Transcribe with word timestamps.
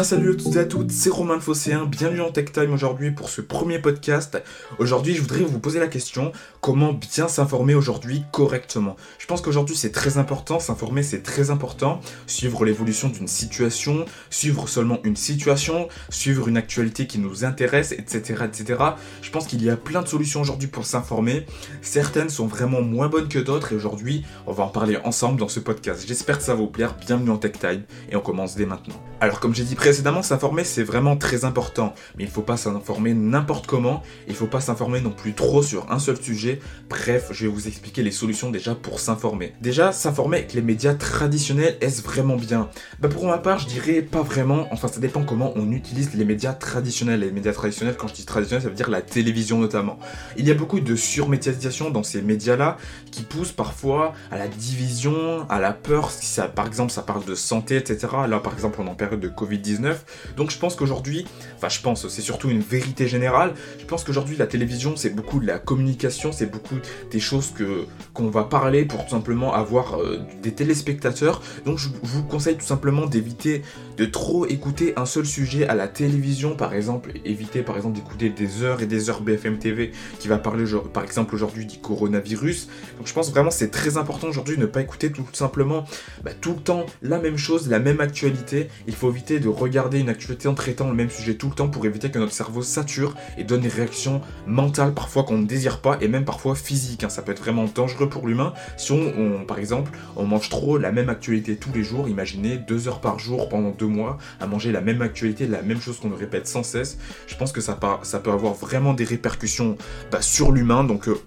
bien 0.00 0.04
salut 0.04 0.32
à 0.32 0.34
toutes 0.34 0.56
et 0.56 0.60
à 0.60 0.64
toutes, 0.64 0.90
c'est 0.92 1.10
Romain 1.10 1.36
le 1.36 1.84
bienvenue 1.84 2.22
en 2.22 2.32
Tech 2.32 2.52
Time 2.52 2.72
aujourd'hui 2.72 3.10
pour 3.10 3.28
ce 3.28 3.42
premier 3.42 3.78
podcast. 3.78 4.42
Aujourd'hui 4.78 5.14
je 5.14 5.20
voudrais 5.20 5.40
vous 5.40 5.58
poser 5.58 5.78
la 5.78 5.88
question, 5.88 6.32
comment 6.62 6.94
bien 6.94 7.28
s'informer 7.28 7.74
aujourd'hui 7.74 8.24
correctement? 8.32 8.96
Je 9.18 9.26
pense 9.26 9.42
qu'aujourd'hui 9.42 9.76
c'est 9.76 9.92
très 9.92 10.16
important, 10.16 10.58
s'informer 10.58 11.02
c'est 11.02 11.22
très 11.22 11.50
important, 11.50 12.00
suivre 12.26 12.64
l'évolution 12.64 13.10
d'une 13.10 13.28
situation, 13.28 14.06
suivre 14.30 14.70
seulement 14.70 15.00
une 15.04 15.16
situation, 15.16 15.88
suivre 16.08 16.48
une 16.48 16.56
actualité 16.56 17.06
qui 17.06 17.18
nous 17.18 17.44
intéresse, 17.44 17.92
etc. 17.92 18.44
etc. 18.46 18.82
Je 19.20 19.30
pense 19.30 19.46
qu'il 19.46 19.62
y 19.62 19.68
a 19.68 19.76
plein 19.76 20.00
de 20.00 20.08
solutions 20.08 20.40
aujourd'hui 20.40 20.68
pour 20.68 20.86
s'informer, 20.86 21.44
certaines 21.82 22.30
sont 22.30 22.46
vraiment 22.46 22.80
moins 22.80 23.08
bonnes 23.08 23.28
que 23.28 23.38
d'autres 23.38 23.74
et 23.74 23.76
aujourd'hui 23.76 24.24
on 24.46 24.54
va 24.54 24.64
en 24.64 24.68
parler 24.68 24.96
ensemble 25.04 25.38
dans 25.38 25.48
ce 25.48 25.60
podcast. 25.60 26.06
J'espère 26.08 26.38
que 26.38 26.44
ça 26.44 26.54
va 26.54 26.60
vous 26.60 26.68
plaire, 26.68 26.96
bienvenue 26.96 27.32
en 27.32 27.36
Tech 27.36 27.52
Time 27.60 27.82
et 28.10 28.16
on 28.16 28.22
commence 28.22 28.56
dès 28.56 28.64
maintenant. 28.64 29.09
Alors 29.22 29.38
comme 29.38 29.54
j'ai 29.54 29.64
dit 29.64 29.74
précédemment, 29.74 30.22
s'informer 30.22 30.64
c'est 30.64 30.82
vraiment 30.82 31.14
très 31.14 31.44
important, 31.44 31.92
mais 32.16 32.24
il 32.24 32.28
ne 32.28 32.32
faut 32.32 32.40
pas 32.40 32.56
s'informer 32.56 33.12
n'importe 33.12 33.66
comment, 33.66 34.02
il 34.26 34.32
ne 34.32 34.36
faut 34.36 34.46
pas 34.46 34.62
s'informer 34.62 35.02
non 35.02 35.10
plus 35.10 35.34
trop 35.34 35.62
sur 35.62 35.92
un 35.92 35.98
seul 35.98 36.16
sujet. 36.18 36.58
Bref, 36.88 37.28
je 37.30 37.44
vais 37.44 37.52
vous 37.52 37.68
expliquer 37.68 38.02
les 38.02 38.12
solutions 38.12 38.50
déjà 38.50 38.74
pour 38.74 38.98
s'informer. 38.98 39.52
Déjà, 39.60 39.92
s'informer 39.92 40.38
avec 40.38 40.54
les 40.54 40.62
médias 40.62 40.94
traditionnels, 40.94 41.76
est-ce 41.82 42.00
vraiment 42.00 42.36
bien? 42.36 42.70
Bah 43.00 43.10
pour 43.10 43.26
ma 43.26 43.36
part, 43.36 43.58
je 43.58 43.66
dirais 43.66 44.00
pas 44.00 44.22
vraiment, 44.22 44.66
enfin 44.70 44.88
ça 44.88 45.00
dépend 45.00 45.22
comment 45.22 45.52
on 45.54 45.70
utilise 45.70 46.14
les 46.14 46.24
médias 46.24 46.54
traditionnels. 46.54 47.20
Les 47.20 47.30
médias 47.30 47.52
traditionnels, 47.52 47.96
quand 47.98 48.08
je 48.08 48.14
dis 48.14 48.24
traditionnels, 48.24 48.62
ça 48.62 48.70
veut 48.70 48.74
dire 48.74 48.88
la 48.88 49.02
télévision 49.02 49.58
notamment. 49.58 49.98
Il 50.38 50.48
y 50.48 50.50
a 50.50 50.54
beaucoup 50.54 50.80
de 50.80 50.96
surmédiatisation 50.96 51.90
dans 51.90 52.04
ces 52.04 52.22
médias-là 52.22 52.78
qui 53.10 53.20
poussent 53.20 53.52
parfois 53.52 54.14
à 54.30 54.38
la 54.38 54.48
division, 54.48 55.44
à 55.50 55.60
la 55.60 55.74
peur, 55.74 56.10
si 56.10 56.24
ça, 56.24 56.48
par 56.48 56.66
exemple 56.66 56.90
ça 56.90 57.02
parle 57.02 57.26
de 57.26 57.34
santé, 57.34 57.76
etc. 57.76 58.06
Là 58.26 58.38
par 58.38 58.54
exemple 58.54 58.80
on 58.80 58.86
en 58.86 58.94
de 59.16 59.28
Covid-19, 59.28 59.96
donc 60.36 60.50
je 60.50 60.58
pense 60.58 60.76
qu'aujourd'hui, 60.76 61.26
enfin 61.56 61.68
je 61.68 61.80
pense, 61.80 62.08
c'est 62.08 62.22
surtout 62.22 62.50
une 62.50 62.60
vérité 62.60 63.08
générale, 63.08 63.54
je 63.78 63.84
pense 63.84 64.04
qu'aujourd'hui 64.04 64.36
la 64.36 64.46
télévision 64.46 64.96
c'est 64.96 65.10
beaucoup 65.10 65.40
de 65.40 65.46
la 65.46 65.58
communication, 65.58 66.32
c'est 66.32 66.50
beaucoup 66.50 66.76
des 67.10 67.20
choses 67.20 67.50
que 67.50 67.86
qu'on 68.14 68.30
va 68.30 68.44
parler 68.44 68.84
pour 68.84 69.04
tout 69.04 69.10
simplement 69.10 69.54
avoir 69.54 69.98
euh, 69.98 70.20
des 70.42 70.52
téléspectateurs. 70.52 71.42
Donc 71.64 71.78
je 71.78 71.88
vous 72.02 72.22
conseille 72.22 72.56
tout 72.56 72.66
simplement 72.66 73.06
d'éviter 73.06 73.62
de 74.00 74.06
trop 74.06 74.46
écouter 74.46 74.94
un 74.96 75.04
seul 75.04 75.26
sujet 75.26 75.68
à 75.68 75.74
la 75.74 75.86
télévision, 75.86 76.56
par 76.56 76.72
exemple, 76.72 77.12
éviter 77.26 77.60
par 77.60 77.76
exemple 77.76 77.96
d'écouter 77.96 78.30
des 78.30 78.62
heures 78.62 78.80
et 78.80 78.86
des 78.86 79.10
heures 79.10 79.20
BFM 79.20 79.58
TV 79.58 79.92
qui 80.18 80.26
va 80.26 80.38
parler 80.38 80.64
par 80.94 81.04
exemple 81.04 81.34
aujourd'hui 81.34 81.66
du 81.66 81.76
coronavirus. 81.76 82.68
Donc 82.96 83.06
je 83.06 83.12
pense 83.12 83.30
vraiment 83.30 83.50
c'est 83.50 83.70
très 83.70 83.98
important 83.98 84.28
aujourd'hui 84.28 84.56
de 84.56 84.62
ne 84.62 84.66
pas 84.66 84.80
écouter 84.80 85.12
tout 85.12 85.26
simplement 85.34 85.84
bah, 86.24 86.30
tout 86.32 86.54
le 86.54 86.60
temps 86.60 86.86
la 87.02 87.18
même 87.18 87.36
chose, 87.36 87.68
la 87.68 87.78
même 87.78 88.00
actualité. 88.00 88.68
Il 88.86 88.94
faut 88.94 89.10
éviter 89.10 89.38
de 89.38 89.48
regarder 89.48 89.98
une 89.98 90.08
actualité 90.08 90.48
en 90.48 90.54
traitant 90.54 90.88
le 90.88 90.94
même 90.94 91.10
sujet 91.10 91.34
tout 91.34 91.50
le 91.50 91.54
temps 91.54 91.68
pour 91.68 91.84
éviter 91.84 92.10
que 92.10 92.18
notre 92.18 92.32
cerveau 92.32 92.62
sature 92.62 93.14
et 93.36 93.44
donne 93.44 93.60
des 93.60 93.68
réactions 93.68 94.22
mentales 94.46 94.94
parfois 94.94 95.24
qu'on 95.24 95.36
ne 95.36 95.46
désire 95.46 95.82
pas 95.82 95.98
et 96.00 96.08
même 96.08 96.24
parfois 96.24 96.54
physiques. 96.54 97.04
Hein. 97.04 97.10
Ça 97.10 97.20
peut 97.20 97.32
être 97.32 97.42
vraiment 97.42 97.66
dangereux 97.66 98.08
pour 98.08 98.26
l'humain 98.26 98.54
si 98.78 98.92
on, 98.92 99.44
par 99.44 99.58
exemple, 99.58 99.92
on 100.16 100.24
mange 100.24 100.48
trop 100.48 100.78
la 100.78 100.90
même 100.90 101.10
actualité 101.10 101.56
tous 101.56 101.72
les 101.74 101.84
jours. 101.84 102.08
Imaginez 102.08 102.56
deux 102.56 102.88
heures 102.88 103.02
par 103.02 103.18
jour 103.18 103.50
pendant 103.50 103.72
deux 103.72 103.89
mois 103.90 104.18
à 104.40 104.46
manger 104.46 104.72
la 104.72 104.80
même 104.80 105.02
actualité, 105.02 105.46
la 105.46 105.62
même 105.62 105.80
chose 105.80 105.98
qu'on 105.98 106.08
nous 106.08 106.16
répète 106.16 106.46
sans 106.46 106.62
cesse. 106.62 106.98
Je 107.26 107.36
pense 107.36 107.52
que 107.52 107.60
ça, 107.60 107.74
peut 107.74 108.30
avoir 108.30 108.54
vraiment 108.54 108.94
des 108.94 109.04
répercussions 109.04 109.76
bah, 110.10 110.22
sur 110.22 110.52
l'humain. 110.52 110.84
Donc 110.84 111.08
euh, 111.08 111.20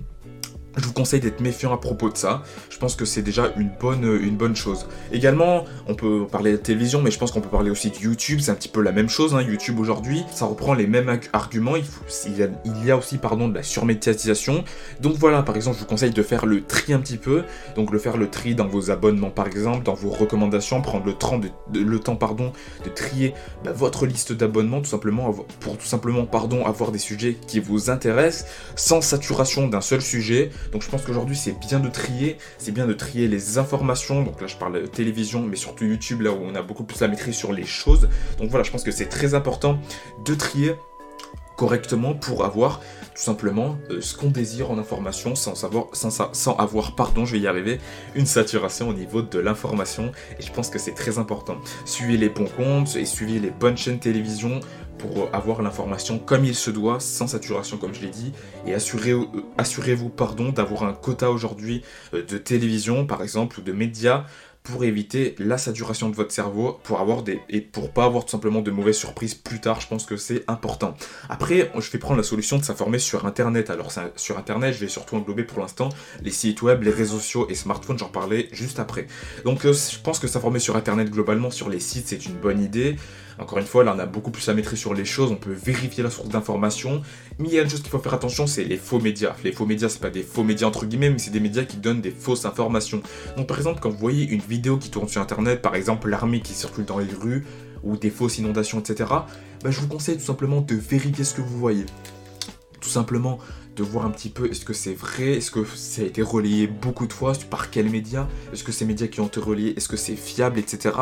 je 0.77 0.85
vous 0.85 0.93
conseille 0.93 1.19
d'être 1.19 1.39
méfiant 1.39 1.73
à 1.73 1.77
propos 1.77 2.09
de 2.09 2.17
ça. 2.17 2.43
Je 2.69 2.77
pense 2.77 2.95
que 2.95 3.05
c'est 3.05 3.21
déjà 3.21 3.51
une 3.57 3.69
bonne, 3.79 4.19
une 4.21 4.35
bonne 4.35 4.55
chose. 4.55 4.87
Également, 5.11 5.65
on 5.87 5.95
peut 5.95 6.25
parler 6.31 6.53
de 6.53 6.57
télévision, 6.57 7.01
mais 7.01 7.11
je 7.11 7.19
pense 7.19 7.31
qu'on 7.31 7.41
peut 7.41 7.49
parler 7.49 7.69
aussi 7.69 7.89
de 7.91 7.97
YouTube. 7.97 8.39
C'est 8.41 8.51
un 8.51 8.55
petit 8.55 8.69
peu 8.69 8.81
la 8.81 8.91
même 8.91 9.09
chose. 9.09 9.35
Hein. 9.35 9.41
YouTube 9.41 9.79
aujourd'hui, 9.79 10.23
ça 10.33 10.45
reprend 10.45 10.73
les 10.73 10.87
mêmes 10.87 11.19
arguments. 11.31 11.75
Il, 11.75 12.85
y 12.85 12.91
a, 12.91 12.97
aussi 12.97 13.17
pardon, 13.17 13.47
de 13.47 13.55
la 13.55 13.63
surmédiatisation. 13.63 14.63
Donc 15.01 15.15
voilà, 15.17 15.43
par 15.43 15.55
exemple, 15.55 15.77
je 15.77 15.81
vous 15.81 15.87
conseille 15.87 16.11
de 16.11 16.23
faire 16.23 16.45
le 16.45 16.63
tri 16.63 16.93
un 16.93 16.99
petit 16.99 17.17
peu. 17.17 17.43
Donc 17.75 17.91
le 17.91 17.99
faire 17.99 18.17
le 18.17 18.29
tri 18.29 18.55
dans 18.55 18.67
vos 18.67 18.91
abonnements, 18.91 19.29
par 19.29 19.47
exemple, 19.47 19.83
dans 19.83 19.93
vos 19.93 20.09
recommandations, 20.09 20.81
prendre 20.81 21.05
le 21.05 21.13
temps, 21.13 21.39
de, 21.39 21.49
pardon, 22.15 22.51
de 22.83 22.89
trier 22.89 23.33
bah, 23.63 23.71
votre 23.73 24.05
liste 24.05 24.33
d'abonnements, 24.33 24.81
tout 24.81 24.89
simplement 24.89 25.33
pour 25.59 25.77
tout 25.77 25.85
simplement 25.85 26.25
pardon, 26.25 26.65
avoir 26.65 26.91
des 26.91 26.99
sujets 26.99 27.37
qui 27.47 27.59
vous 27.59 27.89
intéressent, 27.89 28.47
sans 28.75 29.01
saturation 29.01 29.67
d'un 29.67 29.81
seul 29.81 30.01
sujet. 30.01 30.49
Donc 30.71 30.81
je 30.81 30.89
pense 30.89 31.03
qu'aujourd'hui 31.03 31.35
c'est 31.35 31.57
bien 31.59 31.79
de 31.79 31.89
trier, 31.89 32.37
c'est 32.57 32.71
bien 32.71 32.87
de 32.87 32.93
trier 32.93 33.27
les 33.27 33.57
informations. 33.57 34.23
Donc 34.23 34.41
là 34.41 34.47
je 34.47 34.55
parle 34.55 34.87
télévision, 34.89 35.41
mais 35.41 35.55
surtout 35.55 35.85
YouTube, 35.85 36.21
là 36.21 36.31
où 36.31 36.39
on 36.41 36.55
a 36.55 36.61
beaucoup 36.61 36.83
plus 36.83 36.99
la 37.01 37.07
maîtrise 37.07 37.35
sur 37.35 37.53
les 37.53 37.65
choses. 37.65 38.09
Donc 38.39 38.49
voilà, 38.49 38.63
je 38.63 38.71
pense 38.71 38.83
que 38.83 38.91
c'est 38.91 39.07
très 39.07 39.33
important 39.33 39.79
de 40.25 40.35
trier 40.35 40.75
correctement 41.55 42.13
pour 42.13 42.45
avoir 42.45 42.81
tout 43.15 43.21
simplement 43.21 43.77
euh, 43.89 44.01
ce 44.01 44.15
qu'on 44.15 44.29
désire 44.29 44.71
en 44.71 44.77
information 44.77 45.35
sans 45.35 45.55
savoir 45.55 45.87
sans, 45.93 46.57
avoir 46.57 46.95
pardon 46.95 47.25
je 47.25 47.33
vais 47.33 47.39
y 47.39 47.47
arriver 47.47 47.79
une 48.15 48.25
saturation 48.25 48.89
au 48.89 48.93
niveau 48.93 49.21
de 49.21 49.39
l'information. 49.39 50.11
Et 50.39 50.41
je 50.41 50.51
pense 50.51 50.69
que 50.69 50.79
c'est 50.79 50.93
très 50.93 51.17
important. 51.17 51.57
Suivez 51.85 52.17
les 52.17 52.29
bons 52.29 52.47
comptes 52.57 52.95
et 52.95 53.05
suivez 53.05 53.39
les 53.39 53.51
bonnes 53.51 53.77
chaînes 53.77 53.99
télévision 53.99 54.59
pour 54.97 55.29
avoir 55.33 55.61
l'information 55.61 56.17
comme 56.17 56.45
il 56.45 56.55
se 56.55 56.71
doit, 56.71 56.99
sans 56.99 57.27
saturation 57.27 57.77
comme 57.77 57.93
je 57.93 58.01
l'ai 58.01 58.09
dit, 58.09 58.31
et 58.65 58.73
assurez, 58.73 59.11
euh, 59.11 59.25
assurez-vous 59.57 60.09
pardon 60.09 60.49
d'avoir 60.49 60.83
un 60.83 60.93
quota 60.93 61.29
aujourd'hui 61.31 61.83
euh, 62.13 62.23
de 62.23 62.37
télévision 62.37 63.05
par 63.05 63.21
exemple 63.21 63.59
ou 63.59 63.63
de 63.63 63.73
médias 63.73 64.25
pour 64.63 64.85
éviter 64.85 65.35
la 65.39 65.57
saturation 65.57 66.09
de 66.09 66.15
votre 66.15 66.31
cerveau, 66.31 66.79
pour 66.83 67.01
avoir 67.01 67.23
et 67.49 67.61
pour 67.61 67.91
pas 67.91 68.05
avoir 68.05 68.23
tout 68.23 68.31
simplement 68.31 68.61
de 68.61 68.71
mauvaises 68.71 68.97
surprises 68.97 69.35
plus 69.35 69.59
tard. 69.59 69.81
Je 69.81 69.87
pense 69.87 70.05
que 70.05 70.15
c'est 70.15 70.43
important. 70.47 70.95
Après, 71.29 71.69
je 71.77 71.91
vais 71.91 71.99
prendre 71.99 72.17
la 72.17 72.23
solution 72.23 72.57
de 72.57 72.63
s'informer 72.63 72.99
sur 72.99 73.25
Internet. 73.25 73.69
Alors 73.69 73.91
sur 74.15 74.37
Internet, 74.37 74.73
je 74.73 74.79
vais 74.79 74.87
surtout 74.87 75.17
englober 75.17 75.43
pour 75.43 75.59
l'instant 75.59 75.89
les 76.21 76.31
sites 76.31 76.61
web, 76.61 76.83
les 76.83 76.91
réseaux 76.91 77.17
sociaux 77.17 77.47
et 77.49 77.55
smartphones. 77.55 77.99
J'en 77.99 78.07
parlais 78.07 78.47
juste 78.53 78.79
après. 78.79 79.07
Donc 79.43 79.65
euh, 79.65 79.73
je 79.73 79.99
pense 79.99 80.19
que 80.19 80.27
s'informer 80.27 80.59
sur 80.59 80.77
Internet 80.77 81.09
globalement 81.09 81.51
sur 81.51 81.69
les 81.69 81.79
sites, 81.79 82.07
c'est 82.07 82.25
une 82.25 82.35
bonne 82.35 82.61
idée. 82.61 82.95
Encore 83.39 83.57
une 83.57 83.65
fois, 83.65 83.83
là, 83.83 83.93
on 83.95 83.99
a 83.99 84.05
beaucoup 84.05 84.31
plus 84.31 84.47
à 84.49 84.53
maîtriser 84.53 84.81
sur 84.81 84.93
les 84.93 85.05
choses, 85.05 85.31
on 85.31 85.35
peut 85.35 85.53
vérifier 85.53 86.03
la 86.03 86.09
source 86.09 86.29
d'information. 86.29 87.01
Mais 87.39 87.47
il 87.49 87.53
y 87.53 87.59
a 87.59 87.63
une 87.63 87.69
chose 87.69 87.81
qu'il 87.81 87.89
faut 87.89 87.99
faire 87.99 88.13
attention, 88.13 88.47
c'est 88.47 88.63
les 88.63 88.77
faux 88.77 88.99
médias. 88.99 89.35
Les 89.43 89.51
faux 89.51 89.65
médias, 89.65 89.89
c'est 89.89 90.01
pas 90.01 90.09
des 90.09 90.23
faux 90.23 90.43
médias 90.43 90.67
entre 90.67 90.85
guillemets, 90.85 91.09
mais 91.09 91.19
c'est 91.19 91.31
des 91.31 91.39
médias 91.39 91.63
qui 91.63 91.77
donnent 91.77 92.01
des 92.01 92.11
fausses 92.11 92.45
informations. 92.45 93.01
Donc, 93.37 93.47
par 93.47 93.57
exemple, 93.57 93.79
quand 93.81 93.89
vous 93.89 93.97
voyez 93.97 94.27
une 94.27 94.41
vidéo 94.41 94.77
qui 94.77 94.89
tourne 94.89 95.07
sur 95.07 95.21
Internet, 95.21 95.61
par 95.61 95.75
exemple 95.75 96.09
l'armée 96.09 96.41
qui 96.41 96.53
circule 96.53 96.85
dans 96.85 96.99
les 96.99 97.13
rues, 97.13 97.45
ou 97.83 97.97
des 97.97 98.09
fausses 98.09 98.37
inondations, 98.37 98.79
etc., 98.79 99.09
bah, 99.09 99.71
je 99.71 99.79
vous 99.79 99.87
conseille 99.87 100.17
tout 100.17 100.23
simplement 100.23 100.61
de 100.61 100.75
vérifier 100.75 101.23
ce 101.23 101.33
que 101.33 101.41
vous 101.41 101.57
voyez. 101.57 101.85
Tout 102.79 102.89
simplement, 102.89 103.39
de 103.75 103.83
voir 103.83 104.05
un 104.05 104.11
petit 104.11 104.29
peu 104.29 104.49
est-ce 104.49 104.65
que 104.65 104.73
c'est 104.73 104.93
vrai, 104.93 105.33
est-ce 105.37 105.51
que 105.51 105.65
ça 105.75 106.01
a 106.01 106.05
été 106.05 106.21
relayé 106.21 106.67
beaucoup 106.67 107.07
de 107.07 107.13
fois, 107.13 107.33
par 107.49 107.71
quels 107.71 107.89
médias, 107.89 108.27
est-ce 108.51 108.63
que 108.63 108.71
ces 108.71 108.85
médias 108.85 109.07
qui 109.07 109.19
ont 109.19 109.27
été 109.27 109.39
relayés, 109.39 109.75
est-ce 109.75 109.87
que 109.87 109.97
c'est 109.97 110.15
fiable, 110.15 110.59
etc. 110.59 110.95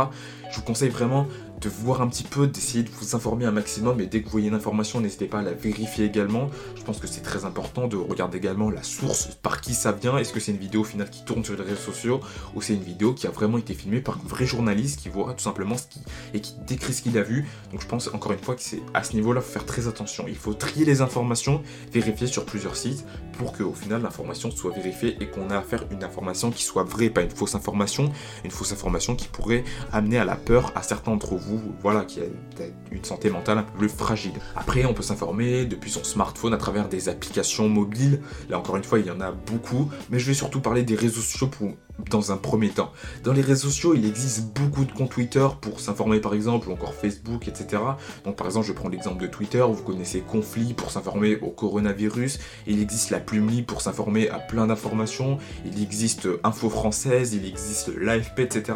Je 0.52 0.58
vous 0.58 0.62
conseille 0.63 0.90
vraiment 0.90 1.28
de 1.61 1.69
voir 1.69 2.01
un 2.01 2.07
petit 2.07 2.23
peu, 2.23 2.47
d'essayer 2.47 2.83
de 2.83 2.89
vous 2.89 3.16
informer 3.16 3.45
un 3.45 3.51
maximum 3.51 4.01
et 4.01 4.07
dès 4.07 4.22
que 4.22 4.25
vous 4.25 4.31
voyez 4.31 4.47
une 4.47 4.55
information, 4.55 4.99
n'hésitez 4.99 5.27
pas 5.27 5.39
à 5.39 5.41
la 5.44 5.53
vérifier 5.53 6.05
également. 6.05 6.49
Je 6.75 6.81
pense 6.81 6.99
que 6.99 7.05
c'est 7.05 7.22
très 7.22 7.45
important 7.45 7.88
de 7.88 7.97
regarder 7.97 8.39
également 8.39 8.72
la 8.72 8.81
source, 8.81 9.29
par 9.44 9.61
qui 9.61 9.75
ça 9.75 9.91
vient, 9.91 10.17
est-ce 10.17 10.33
que 10.33 10.39
c'est 10.39 10.51
une 10.51 10.57
vidéo 10.57 10.81
au 10.81 10.83
final 10.83 11.09
qui 11.09 11.23
tourne 11.23 11.45
sur 11.45 11.55
les 11.55 11.63
réseaux 11.63 11.75
sociaux 11.75 12.19
ou 12.55 12.61
c'est 12.61 12.73
une 12.73 12.83
vidéo 12.83 13.13
qui 13.13 13.27
a 13.27 13.29
vraiment 13.29 13.59
été 13.59 13.75
filmée 13.75 14.01
par 14.01 14.16
un 14.16 14.27
vrai 14.27 14.45
journaliste 14.45 15.00
qui 15.01 15.09
voit 15.09 15.33
tout 15.33 15.44
simplement 15.44 15.77
ce 15.77 15.83
qui 15.83 16.01
et 16.33 16.41
qui 16.41 16.55
décrit 16.66 16.94
ce 16.94 17.03
qu'il 17.03 17.17
a 17.19 17.23
vu. 17.23 17.47
Donc 17.71 17.81
je 17.81 17.88
pense 17.88 18.07
encore 18.07 18.31
une 18.31 18.39
fois 18.39 18.55
que 18.55 18.63
c'est 18.63 18.81
à 18.95 19.03
ce 19.03 19.13
niveau-là, 19.13 19.41
faut 19.41 19.51
faire 19.51 19.66
très 19.66 19.88
attention. 19.88 20.25
Il 20.27 20.38
faut 20.38 20.55
trier 20.55 20.83
les 20.83 21.01
informations, 21.01 21.61
vérifier 21.94 22.25
sur 22.25 22.45
plusieurs 22.45 22.75
sites 22.75 23.06
pour 23.38 23.53
qu'au 23.53 23.74
final 23.74 24.01
l'information 24.01 24.50
soit 24.50 24.71
vérifiée 24.71 25.15
et 25.21 25.27
qu'on 25.27 25.50
ait 25.51 25.56
à 25.56 25.62
faire 25.62 25.86
une 25.91 26.03
information 26.03 26.50
qui 26.50 26.63
soit 26.63 26.83
vraie, 26.83 27.09
pas 27.09 27.21
une 27.21 27.30
fausse 27.30 27.53
information, 27.53 28.12
une 28.44 28.51
fausse 28.51 28.71
information 28.71 29.15
qui 29.15 29.27
pourrait 29.27 29.63
amener 29.91 30.18
à 30.18 30.25
la 30.25 30.36
peur 30.36 30.71
à 30.75 30.81
certains 30.81 31.12
d'entre 31.12 31.36
vous 31.36 31.50
voilà, 31.81 32.06
qui 32.06 32.19
a 32.19 32.24
une 32.92 33.03
santé 33.03 33.30
mentale 33.30 33.59
un 33.59 33.63
peu 33.63 33.77
plus 33.77 33.89
fragile. 33.89 34.33
Après, 34.56 34.86
on 34.86 34.94
peut 34.94 35.03
s'informer 35.03 35.65
depuis 35.65 35.92
son 35.92 36.03
smartphone 36.03 36.53
à 36.53 36.57
travers 36.57 36.89
des 36.89 37.09
applications 37.09 37.69
mobiles. 37.69 38.21
Là, 38.50 38.59
encore 38.59 38.77
une 38.77 38.83
fois, 38.83 39.00
il 39.00 39.06
y 39.06 39.12
en 39.12 39.21
a 39.21 39.31
beaucoup, 39.31 39.89
mais 40.09 40.19
je 40.19 40.27
vais 40.27 40.33
surtout 40.33 40.62
parler 40.62 40.83
des 40.83 40.95
réseaux 40.95 41.21
sociaux 41.21 41.48
pour, 41.48 41.74
dans 42.09 42.31
un 42.31 42.38
premier 42.38 42.69
temps. 42.69 42.92
Dans 43.24 43.33
les 43.33 43.42
réseaux 43.42 43.69
sociaux, 43.69 43.94
il 43.94 44.06
existe 44.06 44.53
beaucoup 44.53 44.86
de 44.86 44.92
comptes 44.92 45.12
Twitter 45.12 45.48
pour 45.59 45.80
s'informer, 45.80 46.19
par 46.19 46.33
exemple, 46.33 46.69
ou 46.69 46.71
encore 46.71 46.94
Facebook, 46.94 47.48
etc. 47.48 47.81
Donc, 48.24 48.38
par 48.38 48.48
exemple, 48.48 48.65
je 48.65 48.74
prends 48.74 48.89
l'exemple 48.89 49.21
de 49.21 49.27
Twitter, 49.27 49.63
vous 49.69 49.83
connaissez 49.83 50.21
Conflit 50.21 50.74
pour 50.74 50.89
s'informer 50.92 51.38
au 51.42 51.50
coronavirus. 51.50 52.39
Il 52.65 52.81
existe 52.81 53.09
la 53.09 53.19
Plumelie 53.19 53.62
pour 53.62 53.81
s'informer 53.81 54.30
à 54.30 54.39
plein 54.39 54.68
d'informations. 54.68 55.38
Il 55.65 55.81
existe 55.81 56.27
Info 56.44 56.69
Française, 56.69 57.33
il 57.33 57.45
existe 57.45 57.92
l'AFP, 57.98 58.39
etc. 58.39 58.74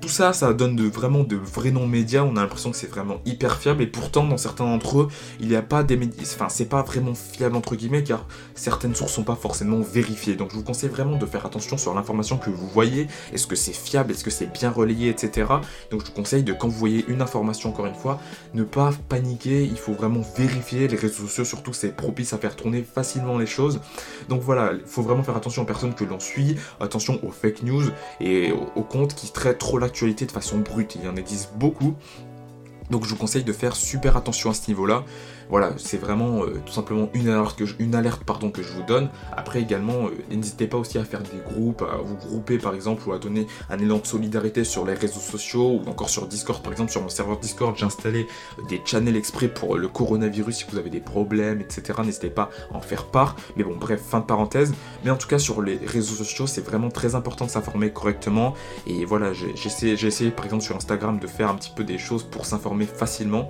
Tout 0.00 0.08
ça, 0.08 0.32
ça 0.32 0.52
donne 0.52 0.80
vraiment 0.88 1.24
de 1.24 1.36
vrais 1.36 1.70
noms 1.70 1.86
médias. 1.86 2.22
On 2.22 2.36
a 2.36 2.42
l'impression 2.42 2.70
que 2.70 2.76
c'est 2.76 2.90
vraiment 2.90 3.20
hyper 3.26 3.58
fiable. 3.58 3.82
Et 3.82 3.86
pourtant, 3.86 4.24
dans 4.24 4.36
certains 4.36 4.64
d'entre 4.64 5.00
eux, 5.00 5.08
il 5.40 5.48
n'y 5.48 5.56
a 5.56 5.62
pas 5.62 5.82
des 5.82 5.96
médias. 5.96 6.22
Enfin, 6.22 6.48
c'est 6.48 6.68
pas 6.68 6.82
vraiment 6.82 7.14
fiable 7.14 7.56
entre 7.56 7.74
guillemets, 7.74 8.04
car 8.04 8.26
certaines 8.54 8.94
sources 8.94 9.12
sont 9.12 9.24
pas 9.24 9.34
forcément 9.34 9.80
vérifiées. 9.80 10.36
Donc, 10.36 10.50
je 10.50 10.56
vous 10.56 10.62
conseille 10.62 10.88
vraiment 10.88 11.16
de 11.16 11.26
faire 11.26 11.44
attention 11.44 11.76
sur 11.76 11.94
l'information 11.94 12.38
que 12.38 12.47
vous 12.50 12.68
voyez 12.68 13.08
Est-ce 13.32 13.46
que 13.46 13.56
c'est 13.56 13.72
fiable 13.72 14.12
Est-ce 14.12 14.24
que 14.24 14.30
c'est 14.30 14.46
bien 14.46 14.70
relayé, 14.70 15.08
etc. 15.08 15.46
Donc 15.90 16.02
je 16.02 16.06
vous 16.06 16.12
conseille 16.12 16.42
de, 16.42 16.52
quand 16.52 16.68
vous 16.68 16.78
voyez 16.78 17.04
une 17.08 17.22
information, 17.22 17.70
encore 17.70 17.86
une 17.86 17.94
fois, 17.94 18.20
ne 18.54 18.64
pas 18.64 18.90
paniquer, 19.08 19.64
il 19.64 19.78
faut 19.78 19.92
vraiment 19.92 20.22
vérifier. 20.36 20.88
Les 20.88 20.96
réseaux 20.96 21.26
sociaux, 21.26 21.44
surtout, 21.44 21.72
c'est 21.72 21.94
propice 21.94 22.32
à 22.32 22.38
faire 22.38 22.56
tourner 22.56 22.82
facilement 22.82 23.38
les 23.38 23.46
choses. 23.46 23.80
Donc 24.28 24.42
voilà, 24.42 24.72
il 24.72 24.86
faut 24.86 25.02
vraiment 25.02 25.22
faire 25.22 25.36
attention 25.36 25.62
aux 25.62 25.66
personnes 25.66 25.94
que 25.94 26.04
l'on 26.04 26.20
suit, 26.20 26.56
attention 26.80 27.18
aux 27.22 27.30
fake 27.30 27.62
news 27.62 27.84
et 28.20 28.52
aux 28.52 28.82
comptes 28.82 29.14
qui 29.14 29.32
traitent 29.32 29.58
trop 29.58 29.78
l'actualité 29.78 30.26
de 30.26 30.32
façon 30.32 30.58
brute. 30.58 30.96
Il 30.96 31.04
y 31.04 31.08
en 31.08 31.16
existe 31.16 31.52
beaucoup. 31.56 31.94
Donc 32.90 33.04
je 33.04 33.10
vous 33.10 33.16
conseille 33.16 33.44
de 33.44 33.52
faire 33.52 33.76
super 33.76 34.16
attention 34.16 34.50
à 34.50 34.54
ce 34.54 34.68
niveau-là. 34.68 35.04
Voilà, 35.50 35.72
c'est 35.78 35.96
vraiment 35.96 36.42
euh, 36.44 36.60
tout 36.66 36.72
simplement 36.72 37.08
une 37.14 37.28
alerte, 37.28 37.56
que 37.58 37.64
je, 37.64 38.72
vous 38.72 38.82
donne. 38.86 39.08
Après 39.36 39.60
également, 39.60 40.06
euh, 40.06 40.34
n'hésitez 40.34 40.66
pas 40.66 40.76
aussi 40.76 40.98
à 40.98 41.04
faire 41.04 41.22
des 41.22 41.38
groupes, 41.46 41.82
à 41.82 41.96
vous 41.96 42.16
grouper 42.16 42.58
par 42.58 42.74
exemple, 42.74 43.08
ou 43.08 43.12
à 43.12 43.18
donner 43.18 43.46
un 43.70 43.78
élan 43.78 43.98
de 43.98 44.06
solidarité 44.06 44.64
sur 44.64 44.84
les 44.84 44.94
réseaux 44.94 45.20
sociaux, 45.20 45.80
ou 45.82 45.88
encore 45.88 46.10
sur 46.10 46.26
Discord 46.26 46.62
par 46.62 46.72
exemple, 46.72 46.90
sur 46.90 47.02
mon 47.02 47.08
serveur 47.08 47.38
Discord, 47.38 47.74
j'ai 47.76 47.86
installé 47.86 48.26
des 48.68 48.80
channels 48.84 49.16
exprès 49.16 49.48
pour 49.48 49.76
le 49.76 49.88
coronavirus 49.88 50.58
si 50.58 50.64
vous 50.70 50.78
avez 50.78 50.90
des 50.90 51.00
problèmes, 51.00 51.60
etc. 51.60 52.00
N'hésitez 52.04 52.30
pas 52.30 52.50
à 52.72 52.76
en 52.76 52.80
faire 52.80 53.06
part. 53.06 53.36
Mais 53.56 53.64
bon, 53.64 53.76
bref, 53.76 54.02
fin 54.02 54.20
de 54.20 54.26
parenthèse. 54.26 54.72
Mais 55.04 55.10
en 55.10 55.16
tout 55.16 55.28
cas, 55.28 55.38
sur 55.38 55.62
les 55.62 55.78
réseaux 55.78 56.14
sociaux, 56.14 56.46
c'est 56.46 56.64
vraiment 56.64 56.90
très 56.90 57.14
important 57.14 57.46
de 57.46 57.50
s'informer 57.50 57.90
correctement. 57.90 58.54
Et 58.86 59.04
voilà, 59.04 59.32
j'ai 59.32 60.06
essayé 60.06 60.30
par 60.30 60.44
exemple 60.44 60.62
sur 60.62 60.76
Instagram 60.76 61.18
de 61.18 61.26
faire 61.26 61.48
un 61.50 61.54
petit 61.54 61.72
peu 61.74 61.84
des 61.84 61.98
choses 61.98 62.24
pour 62.24 62.44
s'informer 62.46 62.86
facilement 62.86 63.48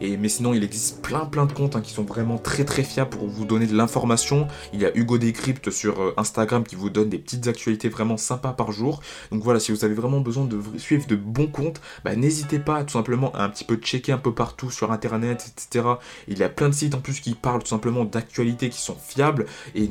mais 0.00 0.28
sinon, 0.28 0.54
il 0.54 0.64
existe 0.64 1.02
plein 1.02 1.26
plein 1.26 1.46
de 1.46 1.52
comptes 1.52 1.76
hein, 1.76 1.80
qui 1.80 1.92
sont 1.92 2.04
vraiment 2.04 2.38
très 2.38 2.64
très 2.64 2.82
fiables 2.82 3.10
pour 3.10 3.28
vous 3.28 3.44
donner 3.44 3.66
de 3.66 3.76
l'information. 3.76 4.48
Il 4.72 4.80
y 4.80 4.86
a 4.86 4.96
Hugo 4.96 5.18
Decrypt 5.18 5.70
sur 5.70 6.00
euh, 6.00 6.14
Instagram 6.16 6.64
qui 6.64 6.76
vous 6.76 6.90
donne 6.90 7.08
des 7.08 7.18
petites 7.18 7.46
actualités 7.46 7.88
vraiment 7.88 8.16
sympas 8.16 8.52
par 8.52 8.72
jour. 8.72 9.00
Donc 9.32 9.42
voilà, 9.42 9.60
si 9.60 9.72
vous 9.72 9.84
avez 9.84 9.94
vraiment 9.94 10.20
besoin 10.20 10.44
de 10.44 10.60
suivre 10.78 11.06
de 11.06 11.16
bons 11.16 11.46
comptes, 11.46 11.80
bah, 12.04 12.16
n'hésitez 12.16 12.58
pas 12.58 12.84
tout 12.84 12.92
simplement 12.92 13.32
à 13.32 13.44
un 13.44 13.48
petit 13.48 13.64
peu 13.64 13.76
checker 13.76 14.12
un 14.12 14.18
peu 14.18 14.32
partout 14.32 14.70
sur 14.70 14.92
internet, 14.92 15.52
etc. 15.52 15.86
Il 16.28 16.38
y 16.38 16.42
a 16.42 16.48
plein 16.48 16.68
de 16.68 16.74
sites 16.74 16.94
en 16.94 17.00
plus 17.00 17.20
qui 17.20 17.34
parlent 17.34 17.62
tout 17.62 17.68
simplement 17.68 18.04
d'actualités 18.04 18.68
qui 18.68 18.80
sont 18.80 18.96
fiables. 18.96 19.46
Et, 19.74 19.88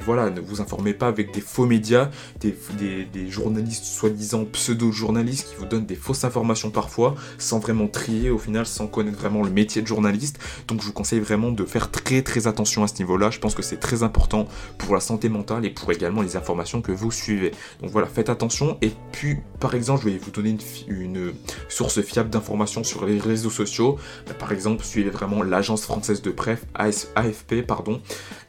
voilà, 0.00 0.30
ne 0.30 0.40
vous 0.40 0.60
informez 0.60 0.94
pas 0.94 1.08
avec 1.08 1.32
des 1.32 1.40
faux 1.40 1.66
médias, 1.66 2.10
des 2.40 3.30
journalistes 3.30 3.84
soi-disant 3.84 4.44
pseudo-journalistes 4.44 5.48
qui 5.48 5.56
vous 5.56 5.66
donnent 5.66 5.86
des 5.86 5.96
fausses 5.96 6.24
informations 6.24 6.70
parfois, 6.70 7.14
sans 7.38 7.58
vraiment 7.58 7.88
trier 7.88 8.30
au 8.30 8.38
final, 8.38 8.66
sans 8.66 8.86
connaître 8.86 9.18
vraiment 9.18 9.35
le 9.42 9.50
métier 9.50 9.82
de 9.82 9.86
journaliste. 9.86 10.38
Donc 10.68 10.80
je 10.80 10.86
vous 10.86 10.92
conseille 10.92 11.20
vraiment 11.20 11.50
de 11.50 11.64
faire 11.64 11.90
très 11.90 12.22
très 12.22 12.46
attention 12.46 12.82
à 12.82 12.88
ce 12.88 12.98
niveau-là. 12.98 13.30
Je 13.30 13.38
pense 13.38 13.54
que 13.54 13.62
c'est 13.62 13.78
très 13.78 14.02
important 14.02 14.46
pour 14.78 14.94
la 14.94 15.00
santé 15.00 15.28
mentale 15.28 15.64
et 15.64 15.70
pour 15.70 15.90
également 15.92 16.22
les 16.22 16.36
informations 16.36 16.82
que 16.82 16.92
vous 16.92 17.10
suivez. 17.10 17.52
Donc 17.80 17.90
voilà, 17.90 18.06
faites 18.06 18.28
attention. 18.28 18.78
Et 18.82 18.92
puis, 19.12 19.38
par 19.60 19.74
exemple, 19.74 20.04
je 20.04 20.10
vais 20.10 20.18
vous 20.18 20.30
donner 20.30 20.56
une, 20.88 21.32
source 21.68 22.00
fiable 22.02 22.30
d'informations 22.30 22.84
sur 22.84 23.06
les 23.06 23.18
réseaux 23.18 23.50
sociaux. 23.50 23.98
Bah, 24.26 24.34
par 24.34 24.52
exemple, 24.52 24.84
suivez 24.84 25.10
vraiment 25.10 25.42
l'agence 25.42 25.82
française 25.82 26.22
de 26.22 26.30
presse, 26.30 26.60
AFP, 26.74 27.62
pardon. 27.66 28.00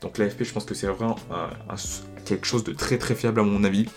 Donc 0.01 0.17
l'AFP, 0.17 0.43
je 0.43 0.53
pense 0.53 0.65
que 0.65 0.73
c'est 0.73 0.87
vraiment 0.87 1.15
quelque 2.25 2.45
chose 2.45 2.63
de 2.63 2.73
très 2.73 2.97
très 2.97 3.15
fiable 3.15 3.39
à 3.39 3.43
mon 3.43 3.63
avis. 3.63 3.87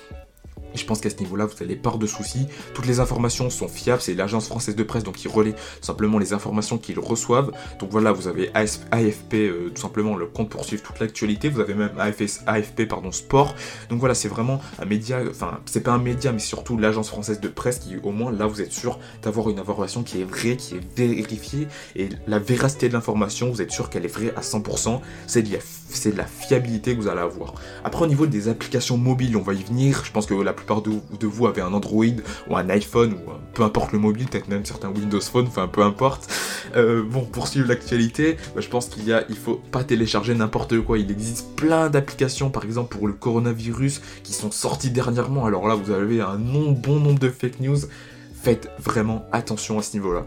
Je 0.75 0.85
pense 0.85 1.01
qu'à 1.01 1.11
ce 1.11 1.17
niveau-là, 1.17 1.47
vous 1.47 1.55
n'allez 1.61 1.77
pas 1.77 1.91
de 1.97 2.07
soucis. 2.07 2.47
Toutes 2.75 2.87
les 2.87 3.01
informations 3.01 3.51
sont 3.51 3.69
fiables. 3.69 4.01
C'est 4.01 4.15
l'agence 4.15 4.47
française 4.47 4.77
de 4.77 4.83
presse, 4.83 5.05
donc 5.05 5.23
ils 5.25 5.29
relaie 5.29 5.55
simplement 5.81 6.19
les 6.19 6.33
informations 6.33 6.79
qu'ils 6.79 6.99
reçoivent. 6.99 7.53
Donc 7.79 7.91
voilà, 7.91 8.13
vous 8.13 8.29
avez 8.29 8.51
AFP, 8.55 9.35
euh, 9.35 9.71
tout 9.75 9.81
simplement 9.81 10.17
le 10.17 10.27
compte 10.27 10.49
pour 10.51 10.65
suivre 10.65 10.83
toute 10.83 11.01
l'actualité. 11.01 11.49
Vous 11.49 11.61
avez 11.61 11.75
même 11.75 11.93
AFP, 11.99 12.87
pardon, 12.89 13.13
sport. 13.13 13.55
Donc 13.89 14.01
voilà, 14.01 14.15
c'est 14.15 14.29
vraiment 14.29 14.61
un 14.79 14.85
média. 14.85 15.21
Enfin, 15.29 15.61
c'est 15.67 15.83
pas 15.83 15.93
un 15.93 15.99
média, 15.99 16.33
mais 16.33 16.39
surtout 16.39 16.77
l'agence 16.77 17.09
française 17.09 17.41
de 17.41 17.49
presse 17.49 17.81
qui, 17.81 17.97
au 18.03 18.13
moins, 18.13 18.33
là, 18.33 18.47
vous 18.47 18.61
êtes 18.61 18.73
sûr 18.73 18.99
d'avoir 19.23 19.51
une 19.51 19.59
information 19.59 20.03
qui 20.03 20.21
est 20.21 20.25
vraie, 20.25 20.57
qui 20.57 20.77
est 20.77 20.97
vérifiée. 20.97 21.69
Et 21.97 22.09
la 22.27 22.39
véracité 22.39 22.89
de 22.89 22.95
l'information, 22.95 23.51
vous 23.51 23.63
êtes 23.63 23.73
sûr 23.73 23.91
qu'elle 23.91 24.05
est 24.05 24.15
vraie 24.15 24.33
à 24.37 24.41
100%. 24.41 25.01
C'est 25.27 25.43
de 25.43 26.17
la 26.17 26.27
fiabilité 26.27 26.95
que 26.95 27.01
vous 27.01 27.09
allez 27.09 27.21
avoir. 27.21 27.55
Après, 27.85 28.05
au 28.05 28.07
niveau 28.07 28.27
des 28.27 28.49
applications 28.49 28.97
mobiles, 28.97 29.37
on 29.37 29.43
va 29.43 29.55
y 29.55 29.63
venir. 29.63 30.03
Je 30.05 30.13
pense 30.13 30.27
que 30.27 30.35
la 30.35 30.53
plupart 30.61 30.83
de, 30.83 30.91
vous 31.27 31.47
avez 31.47 31.63
un 31.63 31.73
Android 31.73 32.05
ou 32.49 32.57
un 32.57 32.69
iPhone 32.69 33.15
ou 33.15 33.31
peu 33.55 33.63
importe 33.63 33.93
le 33.93 33.99
mobile, 33.99 34.27
peut-être 34.27 34.49
même 34.49 34.65
certains 34.65 34.89
Windows 34.89 35.21
Phone, 35.21 35.47
enfin 35.47 35.69
peu 35.69 35.83
importe. 35.83 36.33
Euh, 36.77 37.03
bon, 37.03 37.25
pour 37.25 37.49
suivre 37.49 37.69
l'actualité, 37.69 38.37
bah, 38.55 38.61
je 38.61 38.69
pense 38.69 38.89
qu'il 38.89 39.07
y 39.07 39.13
a, 39.13 39.25
il 39.29 39.37
faut 39.37 39.61
pas 39.71 39.85
télécharger 39.85 40.35
n'importe 40.35 40.81
quoi. 40.81 40.99
Il 40.99 41.11
existe 41.11 41.57
plein 41.57 41.91
d'applications, 41.91 42.51
par 42.51 42.65
exemple 42.65 42.97
pour 42.97 43.09
le 43.09 43.15
coronavirus, 43.15 44.01
qui 44.23 44.33
sont 44.33 44.51
sorties 44.51 44.91
dernièrement. 44.91 45.47
Alors 45.47 45.67
là, 45.67 45.75
vous 45.75 45.91
avez 45.91 46.21
un 46.21 46.39
bon 46.39 47.01
nombre 47.01 47.19
de 47.19 47.29
fake 47.29 47.61
news. 47.61 47.79
Faites 48.43 48.71
vraiment 48.79 49.27
attention 49.33 49.79
à 49.79 49.83
ce 49.83 49.95
niveau-là. 49.95 50.25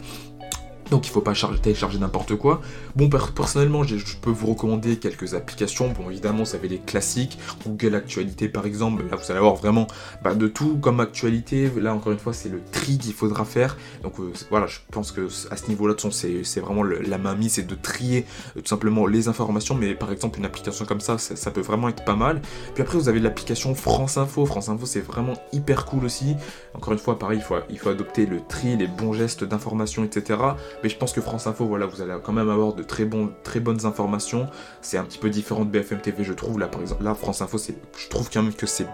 Donc 0.90 1.06
il 1.06 1.10
ne 1.10 1.14
faut 1.14 1.22
pas 1.22 1.34
télécharger 1.62 2.00
n'importe 2.00 2.36
quoi. 2.36 2.62
Bon, 2.96 3.10
personnellement, 3.10 3.84
je, 3.84 3.96
peux 4.22 4.30
vous 4.30 4.48
recommander 4.48 4.98
quelques 4.98 5.34
applications. 5.34 5.90
Bon, 5.90 6.10
évidemment, 6.10 6.46
ça 6.46 6.58
avait 6.58 6.68
les 6.68 6.80
classiques. 6.80 7.38
Google 7.66 7.96
Actualité, 7.96 8.48
par 8.48 8.66
exemple. 8.66 9.04
Là, 9.10 9.16
vous 9.16 9.32
allez 9.32 9.40
avoir 9.40 9.56
vraiment 9.56 9.88
bah, 10.24 10.34
de 10.34 10.48
tout 10.48 10.78
comme 10.78 11.00
actualité. 11.00 11.72
Là, 11.78 11.94
encore 11.94 12.12
une 12.12 12.20
fois, 12.20 12.34
c'est 12.34 12.50
le 12.50 12.62
tri 12.72 12.98
qu'il 12.98 13.14
faudra 13.14 13.46
faire. 13.46 13.78
Donc 14.04 14.20
euh, 14.20 14.32
voilà, 14.50 14.68
je 14.68 14.80
pense 14.92 15.12
que 15.12 15.28
à 15.52 15.58
ce 15.58 15.68
niveau-là, 15.68 15.96
c'est 16.12 16.60
vraiment 16.60 16.84
la 16.84 17.18
main 17.18 17.34
c'est 17.48 17.68
de 17.68 17.76
trier 17.76 18.26
euh, 18.56 18.62
tout 18.62 18.68
simplement 18.68 19.06
les 19.06 19.28
informations. 19.28 19.76
Mais 19.76 19.96
par 19.96 20.12
exemple, 20.12 20.40
une 20.40 20.46
application 20.46 20.86
comme 20.86 21.02
ça, 21.02 21.18
ça, 21.18 21.52
peut 21.52 21.62
vraiment 21.62 21.90
être 21.90 22.06
pas 22.06 22.16
mal. 22.16 22.42
Puis 22.74 22.84
après, 22.84 22.98
vous 22.98 23.10
avez 23.10 23.20
l'application 23.20 23.76
France 23.76 24.18
Info. 24.18 24.46
France 24.46 24.70
Info, 24.70 24.86
c'est 24.86 25.02
vraiment 25.02 25.34
hyper 25.52 25.86
cool 25.86 26.06
aussi. 26.06 26.36
Encore 26.74 26.94
une 26.94 27.00
fois, 27.00 27.20
pareil, 27.20 27.40
il 27.40 27.44
faut, 27.44 27.56
il 27.70 27.78
faut 27.78 27.90
adopter 27.90 28.26
le 28.26 28.40
tri, 28.48 28.76
les 28.78 28.88
bons 28.88 29.14
gestes 29.14 29.44
d'information, 29.44 30.04
etc. 30.04 30.40
Mais 30.82 30.90
je 30.90 30.98
pense 30.98 31.14
que 31.14 31.22
France 31.22 31.48
Info, 31.48 31.66
voilà, 31.66 31.86
vous 31.86 32.02
allez 32.02 32.14
quand 32.24 32.34
même 32.34 32.50
avoir 32.50 32.74
de 32.74 32.84
très, 32.84 33.06
bons, 33.06 33.32
très 33.44 33.60
bonnes 33.60 33.86
informations. 33.86 34.48
C'est 34.82 34.98
un 34.98 35.04
petit 35.04 35.18
peu 35.18 35.30
différent 35.30 35.66
de 35.66 35.70
BFM 35.70 36.00
TV, 36.00 36.24
je 36.24 36.34
trouve. 36.34 36.60
Là, 36.60 36.68
par 36.68 36.82
exemple, 36.82 37.04
là, 37.04 37.14
France 37.16 37.42
Info, 37.42 37.58
je 37.58 38.10
trouve 38.10 38.30
quand 38.32 38.44
même 38.44 38.54
que 38.54 38.66
c'est. 38.66 38.88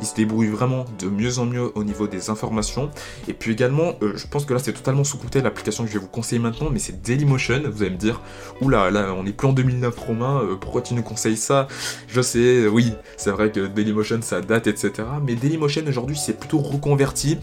Il 0.00 0.06
se 0.06 0.14
débrouille 0.14 0.48
vraiment 0.48 0.84
de 0.98 1.08
mieux 1.08 1.38
en 1.38 1.46
mieux 1.46 1.70
au 1.74 1.84
niveau 1.84 2.06
des 2.06 2.30
informations. 2.30 2.90
Et 3.28 3.34
puis 3.34 3.52
également, 3.52 3.94
euh, 4.02 4.12
je 4.16 4.26
pense 4.26 4.44
que 4.44 4.54
là, 4.54 4.60
c'est 4.60 4.72
totalement 4.72 5.04
sous-coûté 5.04 5.40
l'application 5.40 5.84
que 5.84 5.90
je 5.90 5.94
vais 5.94 6.00
vous 6.00 6.08
conseiller 6.08 6.40
maintenant, 6.40 6.70
mais 6.70 6.78
c'est 6.78 7.02
Dailymotion. 7.02 7.62
Vous 7.70 7.82
allez 7.82 7.92
me 7.92 7.96
dire, 7.96 8.20
oula, 8.60 8.90
là, 8.90 9.14
on 9.16 9.26
est 9.26 9.32
plus 9.32 9.48
en 9.48 9.52
2009, 9.52 9.98
Romain, 9.98 10.42
euh, 10.42 10.56
pourquoi 10.56 10.82
tu 10.82 10.94
nous 10.94 11.02
conseilles 11.02 11.36
ça? 11.36 11.68
Je 12.08 12.20
sais, 12.20 12.38
euh, 12.38 12.68
oui, 12.68 12.92
c'est 13.16 13.30
vrai 13.30 13.50
que 13.50 13.66
Dailymotion, 13.66 14.20
ça 14.22 14.40
date, 14.40 14.66
etc. 14.66 14.92
Mais 15.24 15.34
Dailymotion, 15.34 15.82
aujourd'hui, 15.86 16.16
c'est 16.16 16.38
plutôt 16.38 16.58
reconverti 16.58 17.38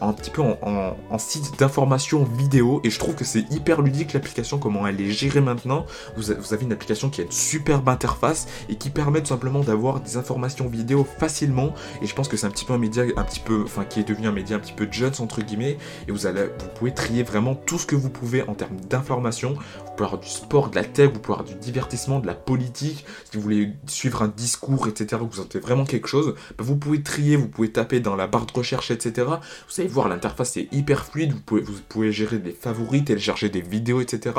un 0.00 0.12
petit 0.12 0.30
peu 0.30 0.42
en, 0.42 0.96
en 1.10 1.18
site 1.18 1.58
d'information 1.58 2.24
vidéo. 2.24 2.80
Et 2.84 2.90
je 2.90 2.98
trouve 2.98 3.14
que 3.14 3.24
c'est 3.32 3.50
hyper 3.50 3.80
ludique 3.80 4.12
l'application, 4.12 4.58
comment 4.58 4.86
elle 4.86 5.00
est 5.00 5.10
gérée 5.10 5.40
maintenant. 5.40 5.86
Vous, 6.16 6.32
avez 6.32 6.64
une 6.64 6.72
application 6.72 7.08
qui 7.08 7.22
a 7.22 7.24
une 7.24 7.32
superbe 7.32 7.88
interface 7.88 8.46
et 8.68 8.74
qui 8.76 8.90
permet 8.90 9.22
tout 9.22 9.28
simplement 9.28 9.60
d'avoir 9.60 10.00
des 10.00 10.18
informations 10.18 10.68
vidéo 10.68 11.06
facilement. 11.18 11.72
Et 12.02 12.06
je 12.06 12.14
pense 12.14 12.28
que 12.28 12.36
c'est 12.36 12.46
un 12.46 12.50
petit 12.50 12.66
peu 12.66 12.74
un 12.74 12.78
média, 12.78 13.04
un 13.16 13.24
petit 13.24 13.40
peu, 13.40 13.62
enfin 13.64 13.86
qui 13.86 14.00
est 14.00 14.06
devenu 14.06 14.26
un 14.26 14.32
média 14.32 14.54
un 14.56 14.58
petit 14.58 14.74
peu 14.74 14.86
jeunes 14.90 15.14
entre 15.20 15.40
guillemets. 15.40 15.78
Et 16.08 16.12
vous 16.12 16.26
allez, 16.26 16.42
vous 16.42 16.68
pouvez 16.74 16.92
trier 16.92 17.22
vraiment 17.22 17.54
tout 17.54 17.78
ce 17.78 17.86
que 17.86 17.96
vous 17.96 18.10
pouvez 18.10 18.42
en 18.42 18.52
termes 18.52 18.78
d'informations. 18.90 19.54
Vous 19.54 19.92
pouvez 19.96 20.04
avoir 20.04 20.20
du 20.20 20.28
sport, 20.28 20.68
de 20.68 20.74
la 20.74 20.84
tech, 20.84 21.10
vous 21.10 21.18
pouvez 21.18 21.38
avoir 21.38 21.48
du 21.48 21.54
divertissement, 21.54 22.18
de 22.18 22.26
la 22.26 22.34
politique. 22.34 23.06
Si 23.30 23.38
vous 23.38 23.42
voulez 23.42 23.70
suivre 23.86 24.20
un 24.20 24.28
discours, 24.28 24.88
etc. 24.88 25.22
Vous 25.22 25.36
sentez 25.38 25.58
vraiment 25.58 25.86
quelque 25.86 26.06
chose. 26.06 26.34
Bah, 26.58 26.64
vous 26.64 26.76
pouvez 26.76 27.02
trier, 27.02 27.36
vous 27.36 27.48
pouvez 27.48 27.72
taper 27.72 28.00
dans 28.00 28.14
la 28.14 28.26
barre 28.26 28.44
de 28.44 28.52
recherche, 28.52 28.90
etc. 28.90 29.26
Vous 29.26 29.80
allez 29.80 29.88
voir 29.88 30.08
l'interface 30.08 30.58
est 30.58 30.68
hyper 30.70 31.06
fluide. 31.06 31.32
Vous 31.32 31.40
pouvez, 31.40 31.62
vous 31.62 31.72
pouvez 31.88 32.12
gérer 32.12 32.36
des 32.36 32.52
favoris, 32.52 33.06
télécharger 33.06 33.21
des 33.50 33.60
vidéos, 33.60 34.00
etc. 34.00 34.34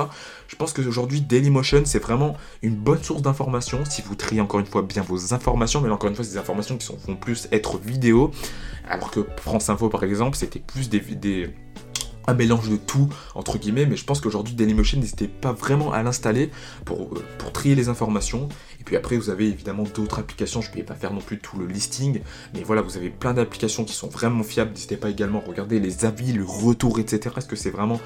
Je 0.47 0.55
pense 0.55 0.73
qu'aujourd'hui, 0.73 1.21
Dailymotion, 1.21 1.83
c'est 1.85 1.99
vraiment 1.99 2.35
une 2.61 2.75
bonne 2.75 3.01
source 3.03 3.21
d'informations 3.21 3.83
si 3.85 4.01
vous 4.01 4.15
triez 4.15 4.41
encore 4.41 4.59
une 4.59 4.65
fois 4.65 4.81
bien 4.81 5.01
vos 5.01 5.33
informations, 5.33 5.81
mais 5.81 5.89
encore 5.89 6.09
une 6.09 6.15
fois, 6.15 6.25
ces 6.25 6.37
informations 6.37 6.77
qui 6.77 6.85
sont, 6.85 6.97
vont 7.07 7.15
plus 7.15 7.47
être 7.51 7.77
vidéo, 7.77 8.31
alors 8.87 9.11
que 9.11 9.25
France 9.37 9.69
Info, 9.69 9.89
par 9.89 10.03
exemple, 10.03 10.37
c'était 10.37 10.59
plus 10.59 10.89
des, 10.89 10.99
des 10.99 11.53
un 12.27 12.33
mélange 12.33 12.69
de 12.69 12.77
tout 12.77 13.09
entre 13.35 13.57
guillemets 13.57 13.85
mais 13.85 13.95
je 13.95 14.05
pense 14.05 14.21
qu'aujourd'hui 14.21 14.53
Dailymotion 14.53 14.99
n'hésitait 14.99 15.27
pas 15.27 15.51
vraiment 15.51 15.91
à 15.91 16.03
l'installer 16.03 16.51
pour, 16.85 17.01
euh, 17.01 17.25
pour 17.37 17.51
trier 17.51 17.75
les 17.75 17.89
informations. 17.89 18.49
Et 18.79 18.83
puis 18.83 18.95
après 18.95 19.17
vous 19.17 19.29
avez 19.29 19.47
évidemment 19.47 19.83
d'autres 19.83 20.19
applications 20.19 20.61
je 20.61 20.69
ne 20.71 20.75
vais 20.75 20.83
pas 20.83 20.95
faire 20.95 21.13
non 21.13 21.21
plus 21.21 21.39
tout 21.39 21.57
le 21.57 21.65
listing 21.65 22.21
mais 22.53 22.63
voilà 22.63 22.81
vous 22.81 22.97
avez 22.97 23.09
plein 23.09 23.33
d'applications 23.33 23.83
qui 23.83 23.93
sont 23.93 24.07
vraiment 24.07 24.43
fiables. 24.43 24.71
N'hésitez 24.71 24.97
pas 24.97 25.09
également 25.09 25.39
à 25.39 25.47
regarder 25.47 25.79
les 25.79 26.05
avis 26.05 26.33
le 26.33 26.45
retour 26.45 26.99
etc 26.99 27.35
est-ce 27.37 27.47
que 27.47 27.55
c'est 27.55 27.71
vraiment 27.71 27.99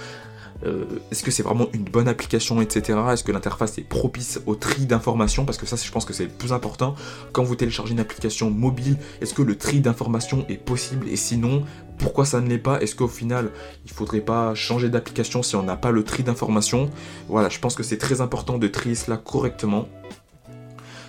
euh, 0.66 0.86
est-ce 1.12 1.24
que 1.24 1.32
c'est 1.32 1.44
vraiment 1.44 1.68
une 1.74 1.84
bonne 1.84 2.08
application, 2.08 2.62
etc. 2.62 3.00
Est-ce 3.12 3.24
que 3.24 3.32
l'interface 3.32 3.78
est 3.78 3.88
propice 3.88 4.42
au 4.46 4.56
tri 4.56 4.86
d'informations? 4.86 5.46
Parce 5.46 5.58
que 5.58 5.66
ça, 5.66 5.76
je 5.76 5.92
pense 5.92 6.06
que 6.06 6.14
c'est 6.14 6.26
le 6.26 6.30
plus 6.30 6.54
important. 6.54 6.96
Quand 7.32 7.44
vous 7.44 7.56
téléchargez 7.56 7.94
une 7.94 8.00
application 8.00 8.50
mobile, 8.50 8.98
est-ce 9.22 9.34
que 9.34 9.42
le 9.42 9.58
tri 9.58 9.80
d'informations 9.80 10.46
est 10.50 10.58
possible? 10.58 11.08
Et 11.10 11.16
sinon, 11.16 11.64
pourquoi 11.98 12.26
ça 12.26 12.42
ne 12.42 12.48
l'est 12.48 12.58
pas? 12.58 12.82
Est-ce 12.82 12.96
qu'au 12.96 13.08
final, 13.08 13.52
il 13.86 13.92
faudrait 13.92 14.22
pas 14.22 14.54
changer 14.56 14.90
d'application 14.90 15.44
si 15.44 15.56
on 15.56 15.64
n'a 15.64 15.78
pas 15.78 15.92
le 15.92 16.04
tri 16.04 16.24
d'informations? 16.24 16.90
Voilà, 17.28 17.50
je 17.50 17.60
pense 17.60 17.76
que 17.76 17.84
c'est 17.84 17.98
très 17.98 18.22
important 18.22 18.58
de 18.58 18.68
trier 18.68 18.96
cela 18.96 19.18
correctement. 19.18 19.88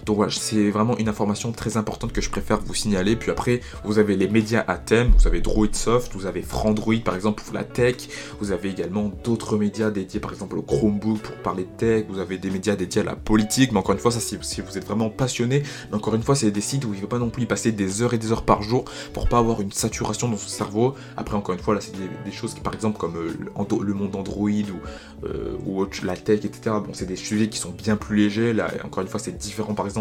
Donc 0.09 0.17
voilà, 0.17 0.33
c'est 0.33 0.71
vraiment 0.71 0.97
une 0.97 1.11
information 1.11 1.53
très 1.53 1.77
importante 1.77 2.15
que 2.15 2.23
je 2.23 2.31
préfère 2.31 2.61
vous 2.61 2.73
signaler. 2.73 3.15
Puis 3.15 3.31
après, 3.31 3.61
vous 3.85 3.99
avez 3.99 4.17
les 4.17 4.27
médias 4.27 4.65
à 4.67 4.79
thème, 4.79 5.12
vous 5.19 5.27
avez 5.27 5.43
Droidsoft, 5.43 6.15
vous 6.15 6.25
avez 6.25 6.41
Frandroid 6.41 6.97
par 7.05 7.15
exemple 7.15 7.43
pour 7.43 7.53
la 7.53 7.62
tech, 7.62 8.09
vous 8.41 8.50
avez 8.50 8.71
également 8.71 9.12
d'autres 9.23 9.59
médias 9.59 9.91
dédiés 9.91 10.19
par 10.19 10.33
exemple 10.33 10.57
au 10.57 10.62
Chromebook 10.62 11.19
pour 11.19 11.35
parler 11.37 11.65
de 11.65 11.77
tech, 11.77 12.07
vous 12.09 12.21
avez 12.21 12.38
des 12.38 12.49
médias 12.49 12.75
dédiés 12.75 13.03
à 13.03 13.05
la 13.05 13.17
politique, 13.17 13.71
mais 13.71 13.81
encore 13.81 13.93
une 13.93 14.00
fois, 14.00 14.11
ça 14.11 14.21
si, 14.21 14.62
vous 14.62 14.79
êtes 14.79 14.87
vraiment 14.87 15.11
passionné, 15.11 15.62
mais 15.91 15.97
encore 15.97 16.15
une 16.15 16.23
fois, 16.23 16.35
c'est 16.35 16.50
des 16.50 16.62
sites 16.62 16.87
où 16.87 16.95
il 16.95 16.97
ne 16.97 17.00
faut 17.03 17.07
pas 17.07 17.19
non 17.19 17.29
plus 17.29 17.43
y 17.43 17.47
passer 17.47 17.71
des 17.71 18.00
heures 18.00 18.15
et 18.15 18.19
des 18.19 18.33
heures 18.33 18.47
par 18.47 18.62
jour 18.62 18.87
pour 19.12 19.29
pas 19.29 19.37
avoir 19.37 19.61
une 19.61 19.73
saturation 19.73 20.31
dans 20.31 20.38
son 20.38 20.49
cerveau. 20.49 20.95
Après, 21.19 21.37
encore 21.37 21.55
une 21.55 21.61
fois, 21.61 21.75
là, 21.75 21.83
c'est 21.83 21.93
des, 21.93 22.33
choses 22.33 22.55
qui, 22.55 22.62
par 22.62 22.73
exemple, 22.73 22.97
comme 22.97 23.17
euh, 23.17 23.37
le, 23.83 23.93
monde 23.93 24.17
Android 24.17 24.49
ou, 24.49 25.27
euh, 25.27 25.55
ou 25.67 25.87
la 26.03 26.17
tech, 26.17 26.47
etc. 26.47 26.77
Bon, 26.83 26.95
c'est 26.95 27.05
des 27.05 27.17
sujets 27.17 27.50
qui 27.50 27.59
sont 27.59 27.73
bien 27.73 27.97
plus 27.97 28.17
légers. 28.17 28.55
Là, 28.55 28.71
encore 28.85 29.03
une 29.03 29.09
fois, 29.09 29.21
c'est 29.21 29.37
différent, 29.37 29.75
par 29.75 29.85
exemple, 29.85 29.98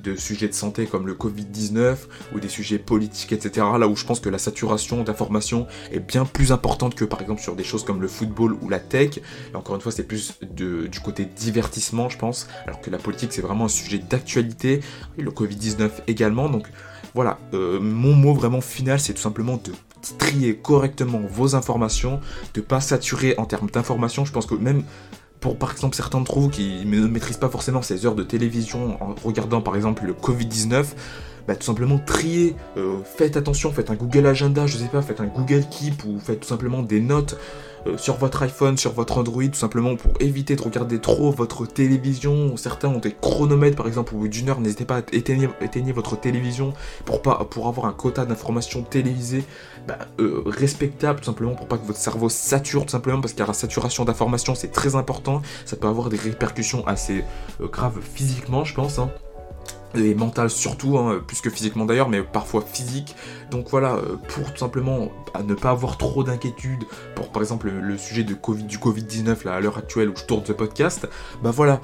de 0.00 0.16
sujets 0.16 0.48
de 0.48 0.54
santé 0.54 0.86
comme 0.86 1.06
le 1.06 1.14
Covid-19 1.14 1.96
ou 2.34 2.40
des 2.40 2.48
sujets 2.48 2.78
politiques, 2.78 3.32
etc. 3.32 3.66
Là 3.78 3.88
où 3.88 3.96
je 3.96 4.04
pense 4.04 4.20
que 4.20 4.28
la 4.28 4.38
saturation 4.38 5.02
d'informations 5.02 5.66
est 5.92 6.00
bien 6.00 6.24
plus 6.24 6.52
importante 6.52 6.94
que, 6.94 7.04
par 7.04 7.20
exemple, 7.20 7.40
sur 7.40 7.56
des 7.56 7.64
choses 7.64 7.84
comme 7.84 8.00
le 8.00 8.08
football 8.08 8.56
ou 8.62 8.68
la 8.68 8.80
tech. 8.80 9.20
Là, 9.52 9.58
encore 9.58 9.74
une 9.74 9.80
fois, 9.80 9.92
c'est 9.92 10.06
plus 10.06 10.34
de, 10.42 10.86
du 10.86 11.00
côté 11.00 11.24
divertissement, 11.24 12.08
je 12.08 12.18
pense, 12.18 12.48
alors 12.66 12.80
que 12.80 12.90
la 12.90 12.98
politique, 12.98 13.32
c'est 13.32 13.42
vraiment 13.42 13.66
un 13.66 13.68
sujet 13.68 13.98
d'actualité. 13.98 14.80
Le 15.18 15.30
Covid-19 15.30 15.90
également. 16.06 16.48
Donc, 16.48 16.66
voilà, 17.14 17.38
euh, 17.54 17.80
mon 17.80 18.14
mot 18.14 18.34
vraiment 18.34 18.60
final, 18.60 19.00
c'est 19.00 19.14
tout 19.14 19.22
simplement 19.22 19.56
de 19.56 19.72
trier 20.18 20.56
correctement 20.56 21.20
vos 21.28 21.54
informations, 21.54 22.20
de 22.54 22.60
pas 22.60 22.80
saturer 22.80 23.34
en 23.38 23.44
termes 23.44 23.70
d'informations. 23.70 24.24
Je 24.24 24.32
pense 24.32 24.46
que 24.46 24.54
même 24.54 24.84
pour 25.40 25.56
par 25.56 25.72
exemple 25.72 25.96
certains 25.96 26.18
d'entre 26.18 26.38
vous 26.38 26.48
qui 26.48 26.84
ne 26.86 27.06
maîtrisent 27.06 27.36
pas 27.36 27.48
forcément 27.48 27.82
ces 27.82 28.06
heures 28.06 28.14
de 28.14 28.22
télévision 28.22 29.02
en 29.02 29.14
regardant 29.24 29.60
par 29.60 29.76
exemple 29.76 30.04
le 30.04 30.12
Covid-19, 30.12 30.84
bah, 31.46 31.54
tout 31.54 31.64
simplement 31.64 31.98
trier, 31.98 32.56
euh, 32.76 32.98
faites 33.04 33.36
attention, 33.36 33.72
faites 33.72 33.90
un 33.90 33.94
Google 33.94 34.26
Agenda, 34.26 34.66
je 34.66 34.76
sais 34.76 34.88
pas, 34.88 35.02
faites 35.02 35.20
un 35.20 35.26
Google 35.26 35.64
Keep 35.70 36.04
ou 36.04 36.18
faites 36.18 36.40
tout 36.40 36.48
simplement 36.48 36.82
des 36.82 37.00
notes 37.00 37.38
euh, 37.86 37.96
sur 37.98 38.16
votre 38.16 38.42
iPhone, 38.42 38.76
sur 38.76 38.92
votre 38.92 39.18
Android, 39.18 39.44
tout 39.44 39.54
simplement 39.54 39.96
pour 39.96 40.12
éviter 40.20 40.56
de 40.56 40.62
regarder 40.62 41.00
trop 41.00 41.30
votre 41.30 41.66
télévision. 41.66 42.56
Certains 42.56 42.88
ont 42.88 42.98
des 42.98 43.12
chronomètres 43.12 43.76
par 43.76 43.86
exemple 43.86 44.14
au 44.14 44.18
bout 44.18 44.28
d'une 44.28 44.48
heure, 44.48 44.60
n'hésitez 44.60 44.84
pas 44.84 44.98
à 44.98 45.02
éteindre, 45.12 45.52
votre 45.94 46.18
télévision 46.18 46.72
pour, 47.04 47.22
pas, 47.22 47.46
pour 47.50 47.68
avoir 47.68 47.86
un 47.86 47.92
quota 47.92 48.24
d'informations 48.24 48.82
télévisées 48.82 49.44
bah, 49.86 49.98
euh, 50.20 50.42
respectable, 50.46 51.20
tout 51.20 51.26
simplement 51.26 51.54
pour 51.54 51.68
pas 51.68 51.78
que 51.78 51.86
votre 51.86 51.98
cerveau 51.98 52.28
sature, 52.28 52.84
tout 52.84 52.92
simplement 52.92 53.20
parce 53.20 53.34
que 53.34 53.42
la 53.42 53.52
saturation 53.52 54.04
d'informations 54.04 54.54
c'est 54.54 54.72
très 54.72 54.94
important, 54.94 55.42
ça 55.64 55.76
peut 55.76 55.88
avoir 55.88 56.08
des 56.08 56.16
répercussions 56.16 56.86
assez 56.86 57.24
graves 57.60 58.00
physiquement 58.00 58.64
je 58.64 58.74
pense. 58.74 58.98
Hein 58.98 59.10
et 59.94 60.14
mental 60.14 60.50
surtout, 60.50 60.98
hein, 60.98 61.22
plus 61.26 61.40
que 61.40 61.50
physiquement 61.50 61.84
d'ailleurs, 61.84 62.08
mais 62.08 62.22
parfois 62.22 62.62
physique. 62.62 63.16
Donc 63.50 63.68
voilà, 63.70 63.94
euh, 63.94 64.16
pour 64.28 64.52
tout 64.52 64.58
simplement 64.58 65.08
ne 65.44 65.54
pas 65.54 65.70
avoir 65.70 65.96
trop 65.98 66.24
d'inquiétude 66.24 66.84
pour 67.14 67.30
par 67.30 67.42
exemple 67.42 67.70
le, 67.70 67.96
sujet 67.96 68.24
du 68.24 68.36
Covid-19 68.36 69.48
à 69.48 69.60
l'heure 69.60 69.78
actuelle 69.78 70.10
où 70.10 70.16
je 70.16 70.24
tourne 70.24 70.44
ce 70.44 70.52
podcast, 70.52 71.08
bah 71.42 71.50
voilà, 71.50 71.80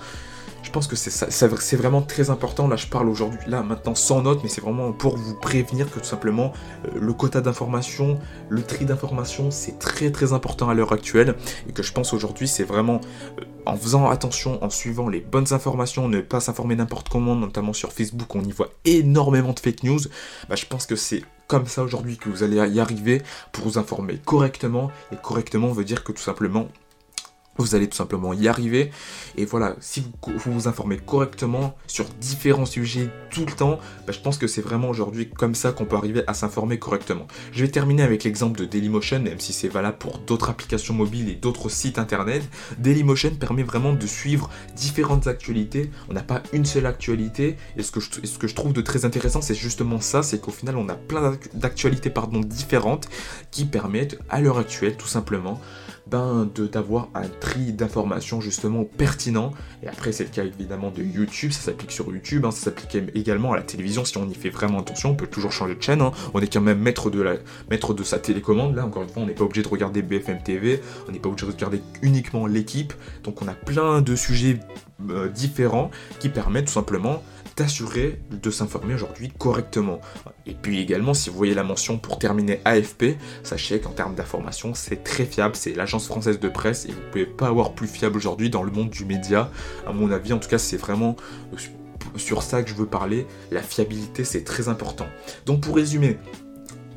je 0.63 0.71
pense 0.71 0.87
que 0.87 0.97
c'est 0.97 1.77
vraiment 1.77 2.03
très 2.03 2.31
important. 2.31 2.69
Là, 2.69 2.77
je 2.77 2.87
parle 2.87 3.09
aujourd'hui, 3.09 3.39
là, 3.47 3.63
maintenant, 3.63 3.95
sans 3.95 4.23
notes, 4.23 4.41
mais 4.43 4.49
c'est 4.49 4.61
vraiment 4.61 4.93
pour 4.93 5.17
vous 5.17 5.35
prévenir 5.35 5.91
que 5.91 5.99
tout 5.99 6.07
simplement, 6.07 6.53
euh, 6.87 6.99
le 7.01 7.13
quota 7.13 7.41
d'information, 7.41 8.19
le 8.49 8.63
tri 8.63 8.85
d'information, 8.85 9.51
c'est 9.51 9.79
très 9.79 10.11
très 10.11 10.33
important 10.33 10.69
à 10.69 10.75
l'heure 10.75 10.93
actuelle. 10.93 11.35
Et 11.69 11.73
que 11.73 11.83
je 11.83 11.93
pense 11.93 12.13
aujourd'hui, 12.13 12.47
c'est 12.47 12.65
vraiment 12.65 13.01
euh, 13.41 13.45
en 13.67 13.77
faisant 13.77 14.09
attention, 14.09 14.63
en 14.63 14.71
suivant 14.71 15.09
les 15.09 15.21
bonnes 15.21 15.53
informations, 15.53 16.09
ne 16.09 16.21
pas 16.21 16.41
s'informer 16.41 16.77
n'importe 16.77 17.09
comment, 17.09 17.35
notamment 17.35 17.73
sur 17.73 17.93
Facebook, 17.93 18.35
on 18.35 18.43
y 18.43 18.53
voit 18.53 18.71
énormément 18.85 19.53
de 19.53 19.61
fake 19.61 19.83
news. 19.83 20.01
Bah, 20.49 20.55
je 20.57 20.67
pense 20.67 20.87
que 20.87 20.97
c'est 20.97 21.23
comme 21.49 21.67
ça 21.67 21.83
aujourd'hui 21.83 22.17
que 22.17 22.29
vous 22.29 22.43
allez 22.45 22.57
y 22.57 22.81
arriver 22.81 23.21
pour 23.53 23.65
vous 23.65 23.79
informer 23.79 24.19
correctement. 24.25 24.91
Et 25.13 25.17
correctement 25.17 25.69
veut 25.69 25.85
dire 25.85 26.05
que 26.05 26.13
tout 26.13 26.23
simplement, 26.23 26.69
vous 27.57 27.75
allez 27.75 27.89
tout 27.89 27.97
simplement 27.97 28.33
y 28.33 28.49
arriver. 28.49 28.91
Et 29.37 29.45
voilà, 29.45 29.77
si 29.81 30.01
vous 30.01 30.53
vous, 30.53 30.69
informez 30.69 30.99
correctement 30.99 31.77
sur 31.87 32.07
différents 32.21 32.67
sujets 32.67 33.11
tout 33.31 33.45
le 33.45 33.53
temps, 33.53 33.79
bah, 34.07 34.13
je 34.13 34.21
pense 34.21 34.39
que 34.39 34.47
c'est 34.47 34.63
vraiment 34.63 34.89
aujourd'hui 34.89 35.29
comme 35.29 35.55
ça 35.55 35.73
qu'on 35.73 35.85
peut 35.85 35.97
arriver 35.97 36.23
à 36.27 36.35
s'informer 36.35 36.79
correctement. 36.79 37.27
Je 37.53 37.65
vais 37.65 37.71
terminer 37.71 38.03
avec 38.03 38.25
l'exemple 38.25 38.59
de 38.59 38.65
Dailymotion, 38.65 39.21
même 39.21 39.41
si 39.41 39.53
c'est 39.53 39.69
valable 39.69 39.99
pour 39.99 40.19
d'autres 40.19 40.51
applications 40.51 40.95
mobiles 40.95 41.29
et 41.29 41.35
d'autres 41.35 41.69
sites 41.69 41.99
internet. 41.99 42.43
Dailymotion 42.79 43.35
permet 43.35 43.63
vraiment 43.63 43.93
de 43.93 44.07
suivre 44.07 44.51
différentes 44.75 45.27
actualités. 45.27 45.91
On 46.09 46.15
n'a 46.15 46.23
pas 46.23 46.43
une 46.53 46.65
seule 46.65 46.87
actualité. 46.87 47.57
Et 47.77 47.83
ce 47.83 47.91
que 47.93 48.01
je, 48.01 48.55
trouve 48.55 48.73
de 48.73 48.81
très 48.81 49.05
intéressant, 49.05 49.43
c'est 49.43 49.55
justement 49.55 50.01
ça, 50.01 50.23
c'est 50.23 50.41
qu'au 50.41 50.51
final, 50.51 50.77
on 50.77 50.89
a 50.89 50.95
plein 50.95 51.37
d'actualités 51.55 52.11
différentes 52.41 53.09
qui 53.51 53.65
permettent 53.65 54.19
à 54.29 54.41
l'heure 54.41 54.59
actuelle 54.59 54.97
tout 54.97 55.07
simplement 55.07 55.61
ben, 56.07 56.49
d'avoir 56.73 57.09
un 57.15 57.29
tri 57.41 57.73
d'informations 57.73 58.41
justement 58.41 58.85
pertinent. 58.85 59.53
Et 59.83 59.89
après, 59.89 60.13
c'est 60.13 60.25
le 60.25 60.31
cas 60.31 60.45
évidemment 60.45 60.91
de 60.91 61.03
YouTube, 61.03 61.53
ça 61.53 61.61
s'applique 61.61 61.93
sur 61.93 62.13
YouTube, 62.13 62.45
hein, 62.45 62.51
ça 62.51 62.65
s'applique 62.65 62.97
également 63.15 63.53
à 63.53 63.57
la 63.57 63.63
télévision 63.63 64.05
si 64.05 64.17
on 64.19 64.29
y 64.29 64.35
fait 64.35 64.51
vraiment 64.51 64.81
attention. 64.81 65.11
On 65.11 65.15
peut 65.15 65.27
toujours 65.27 65.53
changer 65.53 65.75
de 65.75 65.83
chaîne, 65.83 66.01
hein. 66.01 66.13
on 66.35 66.41
est 66.41 66.53
quand 66.53 66.61
même 66.61 66.81
maître 66.81 67.11
de, 67.11 67.21
la, 67.21 67.35
maître 67.71 67.95
de 67.95 68.03
sa 68.03 68.19
télécommande. 68.19 68.75
Là, 68.75 68.85
encore 68.87 69.03
une 69.03 69.09
fois, 69.09 69.23
on 69.23 69.27
n'est 69.27 69.35
pas 69.35 69.45
obligé 69.45 69.63
de 69.63 69.69
regarder 69.69 70.03
BFM 70.03 70.43
TV, 70.43 70.81
on 71.09 71.13
n'est 71.13 71.19
pas 71.19 71.29
obligé 71.29 71.47
de 71.47 71.53
regarder 71.53 71.83
uniquement 72.03 72.47
l'équipe. 72.47 72.93
Donc, 73.25 73.43
on 73.43 73.49
a 73.49 73.55
plein 73.55 74.03
de 74.03 74.17
sujets 74.17 74.59
euh, 75.11 75.29
différents 75.29 75.91
qui 76.19 76.29
permettent 76.29 76.67
tout 76.67 76.73
simplement 76.73 77.23
d'assurer 77.57 78.21
de 78.31 78.51
s'informer 78.51 78.95
aujourd'hui 78.95 79.31
correctement. 79.37 80.01
Et 80.47 80.55
puis 80.55 80.81
également, 80.81 81.13
si 81.15 81.29
vous 81.29 81.37
voyez 81.37 81.55
la 81.55 81.65
mention 81.65 81.99
pour 81.99 82.19
terminer 82.19 82.61
AFP, 82.65 83.17
sachez 83.43 83.81
qu'en 83.81 83.91
termes 83.91 84.15
d'information, 84.15 84.75
c'est 84.75 85.05
très 85.05 85.25
fiable, 85.25 85.55
c'est 85.55 85.75
l'agence 85.75 86.07
française 86.07 86.41
de 86.41 86.49
presse 86.49 86.87
et 86.87 86.93
vous 86.93 87.01
pouvez 87.11 87.27
pas 87.27 87.49
avoir 87.49 87.75
plus 87.75 87.89
fiable 87.89 88.17
aujourd'hui 88.17 88.49
dans 88.49 88.63
le 88.63 88.71
monde 88.71 88.91
du 88.91 89.05
média. 89.05 89.51
À 89.87 89.93
mon 89.93 90.11
avis, 90.11 90.33
en 90.33 90.39
tout 90.39 90.49
cas, 90.49 90.59
c'est 90.59 90.79
vraiment 90.79 91.17
euh, 91.53 91.57
sur 92.17 92.43
ça 92.43 92.63
que 92.63 92.71
je 92.71 92.75
veux 92.75 92.87
parler. 92.87 93.27
La 93.51 93.63
fiabilité, 93.63 94.25
c'est 94.25 94.45
très 94.45 94.69
important. 94.69 95.07
Donc 95.45 95.61
pour 95.61 95.77
résumer, 95.77 96.17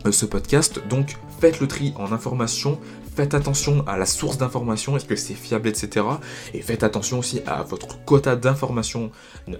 euh, 0.05 0.11
ce 0.11 0.25
podcast. 0.25 0.79
Donc 0.87 1.17
faites 1.39 1.59
le 1.59 1.67
tri 1.67 1.93
en 1.97 2.11
information, 2.11 2.79
faites 3.15 3.33
attention 3.33 3.87
à 3.87 3.97
la 3.97 4.05
source 4.05 4.37
d'information, 4.37 4.97
est-ce 4.97 5.05
que 5.05 5.15
c'est 5.15 5.33
fiable, 5.33 5.69
etc. 5.69 6.05
Et 6.53 6.61
faites 6.61 6.83
attention 6.83 7.19
aussi 7.19 7.41
à 7.47 7.63
votre 7.63 8.03
quota 8.03 8.35
d'information, 8.35 9.11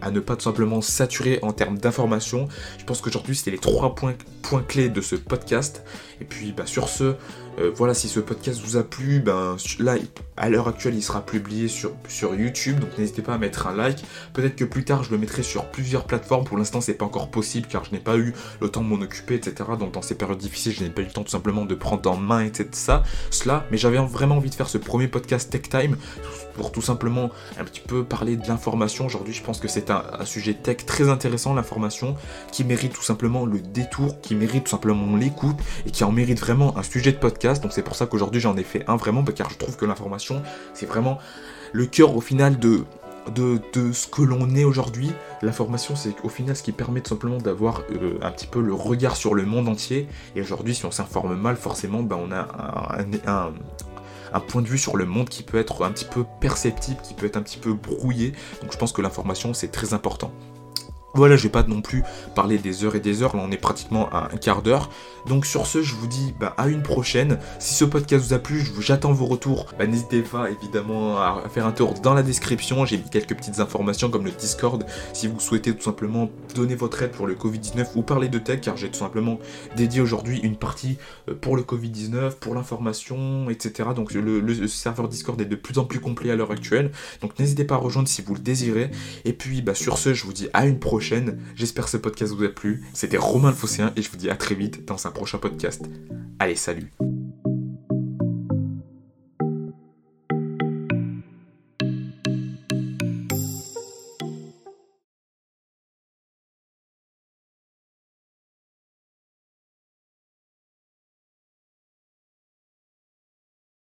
à 0.01 0.11
ne 0.11 0.19
pas 0.19 0.35
tout 0.35 0.43
simplement 0.43 0.81
saturer 0.81 1.39
en 1.41 1.53
termes 1.53 1.77
d'information. 1.77 2.47
Je 2.77 2.83
pense 2.83 3.01
qu'aujourd'hui, 3.01 3.35
c'était 3.35 3.51
les 3.51 3.57
trois 3.57 3.95
points, 3.95 4.15
points 4.41 4.63
clés 4.63 4.89
de 4.89 5.01
ce 5.01 5.15
podcast. 5.15 5.83
Et 6.21 6.25
puis, 6.25 6.51
bah, 6.51 6.65
sur 6.65 6.89
ce, 6.89 7.15
euh, 7.59 7.71
voilà, 7.73 7.93
si 7.93 8.07
ce 8.07 8.19
podcast 8.19 8.61
vous 8.61 8.77
a 8.77 8.83
plu, 8.83 9.19
ben 9.19 9.55
là, 9.79 9.95
à 10.37 10.49
l'heure 10.49 10.67
actuelle, 10.67 10.95
il 10.95 11.01
sera 11.01 11.25
publié 11.25 11.67
sur, 11.67 11.91
sur 12.07 12.35
YouTube, 12.35 12.79
donc 12.79 12.97
n'hésitez 12.97 13.21
pas 13.21 13.33
à 13.33 13.37
mettre 13.37 13.67
un 13.67 13.75
like. 13.75 14.03
Peut-être 14.33 14.55
que 14.55 14.65
plus 14.65 14.83
tard, 14.83 15.03
je 15.03 15.11
le 15.11 15.17
mettrai 15.17 15.43
sur 15.43 15.65
plusieurs 15.65 16.05
plateformes. 16.05 16.43
Pour 16.43 16.57
l'instant, 16.57 16.81
c'est 16.81 16.93
pas 16.93 17.05
encore 17.05 17.29
possible 17.29 17.67
car 17.67 17.85
je 17.85 17.91
n'ai 17.91 17.99
pas 17.99 18.17
eu 18.17 18.33
le 18.61 18.69
temps 18.69 18.81
de 18.81 18.87
m'en 18.87 19.01
occuper, 19.01 19.35
etc. 19.35 19.69
Donc 19.79 19.93
dans 19.93 20.01
ces 20.01 20.15
périodes 20.15 20.37
difficiles, 20.37 20.73
je 20.73 20.83
n'ai 20.83 20.89
pas 20.89 21.01
eu 21.01 21.05
le 21.05 21.11
temps 21.11 21.23
tout 21.23 21.31
simplement 21.31 21.65
de 21.65 21.75
prendre 21.75 22.09
en 22.09 22.17
main, 22.17 22.41
etc. 22.41 22.69
Ça, 22.71 23.03
cela, 23.31 23.65
mais 23.71 23.77
j'avais 23.77 23.97
vraiment 23.97 24.37
envie 24.37 24.49
de 24.49 24.55
faire 24.55 24.69
ce 24.69 24.77
premier 24.77 25.07
podcast 25.07 25.49
Tech 25.49 25.63
Time 25.63 25.95
pour 26.55 26.71
tout 26.71 26.81
simplement 26.81 27.29
un 27.59 27.63
petit 27.63 27.81
peu 27.81 28.03
parler 28.03 28.37
de 28.37 28.47
l'information. 28.47 29.05
Aujourd'hui, 29.05 29.33
je 29.33 29.43
pense 29.43 29.59
que 29.59 29.67
c'est 29.67 29.89
un, 29.91 30.03
sujet 30.25 30.53
tech 30.53 30.85
très 30.85 31.09
intéressant, 31.09 31.53
l'information, 31.53 32.15
qui 32.51 32.63
mérite 32.63 32.93
tout 32.93 33.03
simplement 33.03 33.45
le 33.45 33.59
détour, 33.59 34.19
qui 34.21 34.35
mérite 34.35 34.65
tout 34.65 34.71
simplement 34.71 35.15
l'écoute 35.15 35.57
et 35.85 35.91
qui 35.91 36.03
en 36.05 36.11
mérite 36.11 36.39
vraiment 36.39 36.77
un 36.77 36.83
sujet 36.83 37.11
de 37.11 37.17
podcast. 37.17 37.61
Donc 37.61 37.73
c'est 37.73 37.81
pour 37.81 37.95
ça 37.95 38.05
qu'aujourd'hui 38.05 38.41
j'en 38.41 38.55
ai 38.57 38.63
fait 38.63 38.83
un 38.87 38.95
vraiment, 38.95 39.23
car 39.23 39.49
je 39.49 39.57
trouve 39.57 39.75
que 39.75 39.85
l'information, 39.85 40.41
c'est 40.73 40.85
vraiment 40.85 41.19
le 41.73 41.85
cœur 41.85 42.15
au 42.15 42.21
final 42.21 42.57
de, 42.59 42.83
de, 43.33 43.91
ce 43.91 44.07
que 44.07 44.21
l'on 44.21 44.55
est 44.55 44.63
aujourd'hui. 44.63 45.11
L'information, 45.41 45.95
c'est 45.95 46.15
au 46.23 46.29
final 46.29 46.55
ce 46.55 46.63
qui 46.63 46.71
permet 46.71 47.01
tout 47.01 47.09
simplement 47.09 47.37
d'avoir 47.37 47.81
euh, 47.91 48.17
un 48.21 48.31
petit 48.31 48.47
peu 48.47 48.61
le 48.61 48.73
regard 48.73 49.15
sur 49.15 49.33
le 49.33 49.45
monde 49.45 49.67
entier. 49.67 50.07
Et 50.35 50.41
aujourd'hui, 50.41 50.75
si 50.75 50.85
on 50.85 50.91
s'informe 50.91 51.35
mal, 51.35 51.55
forcément, 51.55 52.03
ben, 52.03 52.17
on 52.17 52.31
a 52.31 52.47
un, 53.27 53.51
un 54.35 54.39
point 54.39 54.61
de 54.61 54.67
vue 54.67 54.77
sur 54.77 54.97
le 54.97 55.05
monde 55.05 55.29
qui 55.29 55.43
peut 55.43 55.57
être 55.57 55.83
un 55.83 55.91
petit 55.91 56.05
peu 56.05 56.25
perceptible, 56.39 56.97
qui 57.01 57.13
peut 57.13 57.25
être 57.25 57.37
un 57.37 57.41
petit 57.41 57.57
peu 57.57 57.73
brouillé. 57.73 58.33
Donc 58.61 58.71
je 58.71 58.77
pense 58.77 58.91
que 58.91 59.01
l'information 59.01 59.53
c'est 59.53 59.69
très 59.69 59.93
important. 59.93 60.31
Voilà, 61.15 61.37
je 61.37 61.43
vais 61.43 61.49
pas 61.49 61.63
non 61.63 61.81
plus 61.81 62.03
parler 62.35 62.57
des 62.57 62.83
heures 62.83 62.95
et 62.95 62.99
des 62.99 63.23
heures, 63.23 63.37
là 63.37 63.41
on 63.45 63.49
est 63.49 63.57
pratiquement 63.57 64.09
à 64.11 64.29
un 64.33 64.37
quart 64.37 64.61
d'heure. 64.61 64.89
Donc 65.27 65.45
sur 65.45 65.65
ce, 65.65 65.81
je 65.81 65.95
vous 65.95 66.07
dis 66.07 66.35
bah, 66.39 66.53
à 66.57 66.67
une 66.67 66.83
prochaine. 66.83 67.39
Si 67.57 67.73
ce 67.73 67.85
podcast 67.85 68.25
vous 68.25 68.33
a 68.33 68.39
plu, 68.39 68.63
j'attends 68.79 69.13
vos 69.13 69.25
retours. 69.25 69.67
Bah, 69.79 69.87
n'hésitez 69.87 70.21
pas 70.21 70.49
évidemment 70.51 71.17
à 71.17 71.43
faire 71.49 71.65
un 71.65 71.71
tour 71.71 71.93
dans 71.95 72.13
la 72.13 72.21
description. 72.21 72.85
J'ai 72.85 72.97
mis 72.97 73.09
quelques 73.09 73.33
petites 73.33 73.59
informations 73.59 74.11
comme 74.11 74.25
le 74.25 74.31
Discord 74.31 74.85
si 75.13 75.27
vous 75.27 75.39
souhaitez 75.39 75.73
tout 75.73 75.81
simplement 75.81 76.29
donner 76.53 76.75
votre 76.75 77.01
aide 77.01 77.11
pour 77.11 77.27
le 77.27 77.35
Covid-19 77.35 77.87
ou 77.95 78.01
parler 78.01 78.27
de 78.27 78.37
tech, 78.37 78.59
car 78.61 78.75
j'ai 78.75 78.89
tout 78.89 78.99
simplement 78.99 79.39
dédié 79.77 80.01
aujourd'hui 80.01 80.39
une 80.43 80.57
partie 80.57 80.97
euh, 81.29 81.33
pour 81.33 81.55
le 81.55 81.63
Covid-19, 81.63 82.33
pour 82.33 82.55
l'information, 82.55 83.49
etc. 83.49 83.89
Donc 83.95 84.13
le, 84.13 84.67
serveur 84.67 85.07
Discord 85.07 85.39
est 85.39 85.45
de 85.45 85.55
plus 85.55 85.79
en 85.79 85.85
plus 85.85 85.99
complet 85.99 86.29
à 86.29 86.35
l'heure 86.35 86.51
actuelle. 86.51 86.91
Donc 87.21 87.39
n'hésitez 87.39 87.63
pas 87.63 87.75
à 87.75 87.79
rejoindre 87.79 88.09
si 88.09 88.21
vous 88.21 88.35
le 88.35 88.41
désirez. 88.41 88.91
Et 89.23 89.33
puis 89.33 89.61
bah, 89.61 89.75
sur 89.75 89.97
ce, 89.97 90.13
je 90.13 90.25
vous 90.25 90.33
dis 90.33 90.49
à 90.53 90.65
une 90.65 90.79
prochaine 90.79 91.04
J'espère 91.55 91.85
que 91.85 91.91
ce 91.91 91.97
podcast 91.97 92.33
vous 92.33 92.43
a 92.43 92.49
plu. 92.49 92.83
C'était 92.93 93.17
Romain 93.17 93.49
le 93.49 93.55
Phocéen 93.55 93.91
et 93.95 94.01
je 94.01 94.09
vous 94.09 94.17
dis 94.17 94.29
à 94.29 94.35
très 94.35 94.55
vite 94.55 94.85
dans 94.85 95.05
un 95.05 95.11
prochain 95.11 95.37
podcast. 95.37 95.83
Allez, 96.39 96.55
salut 96.55 96.91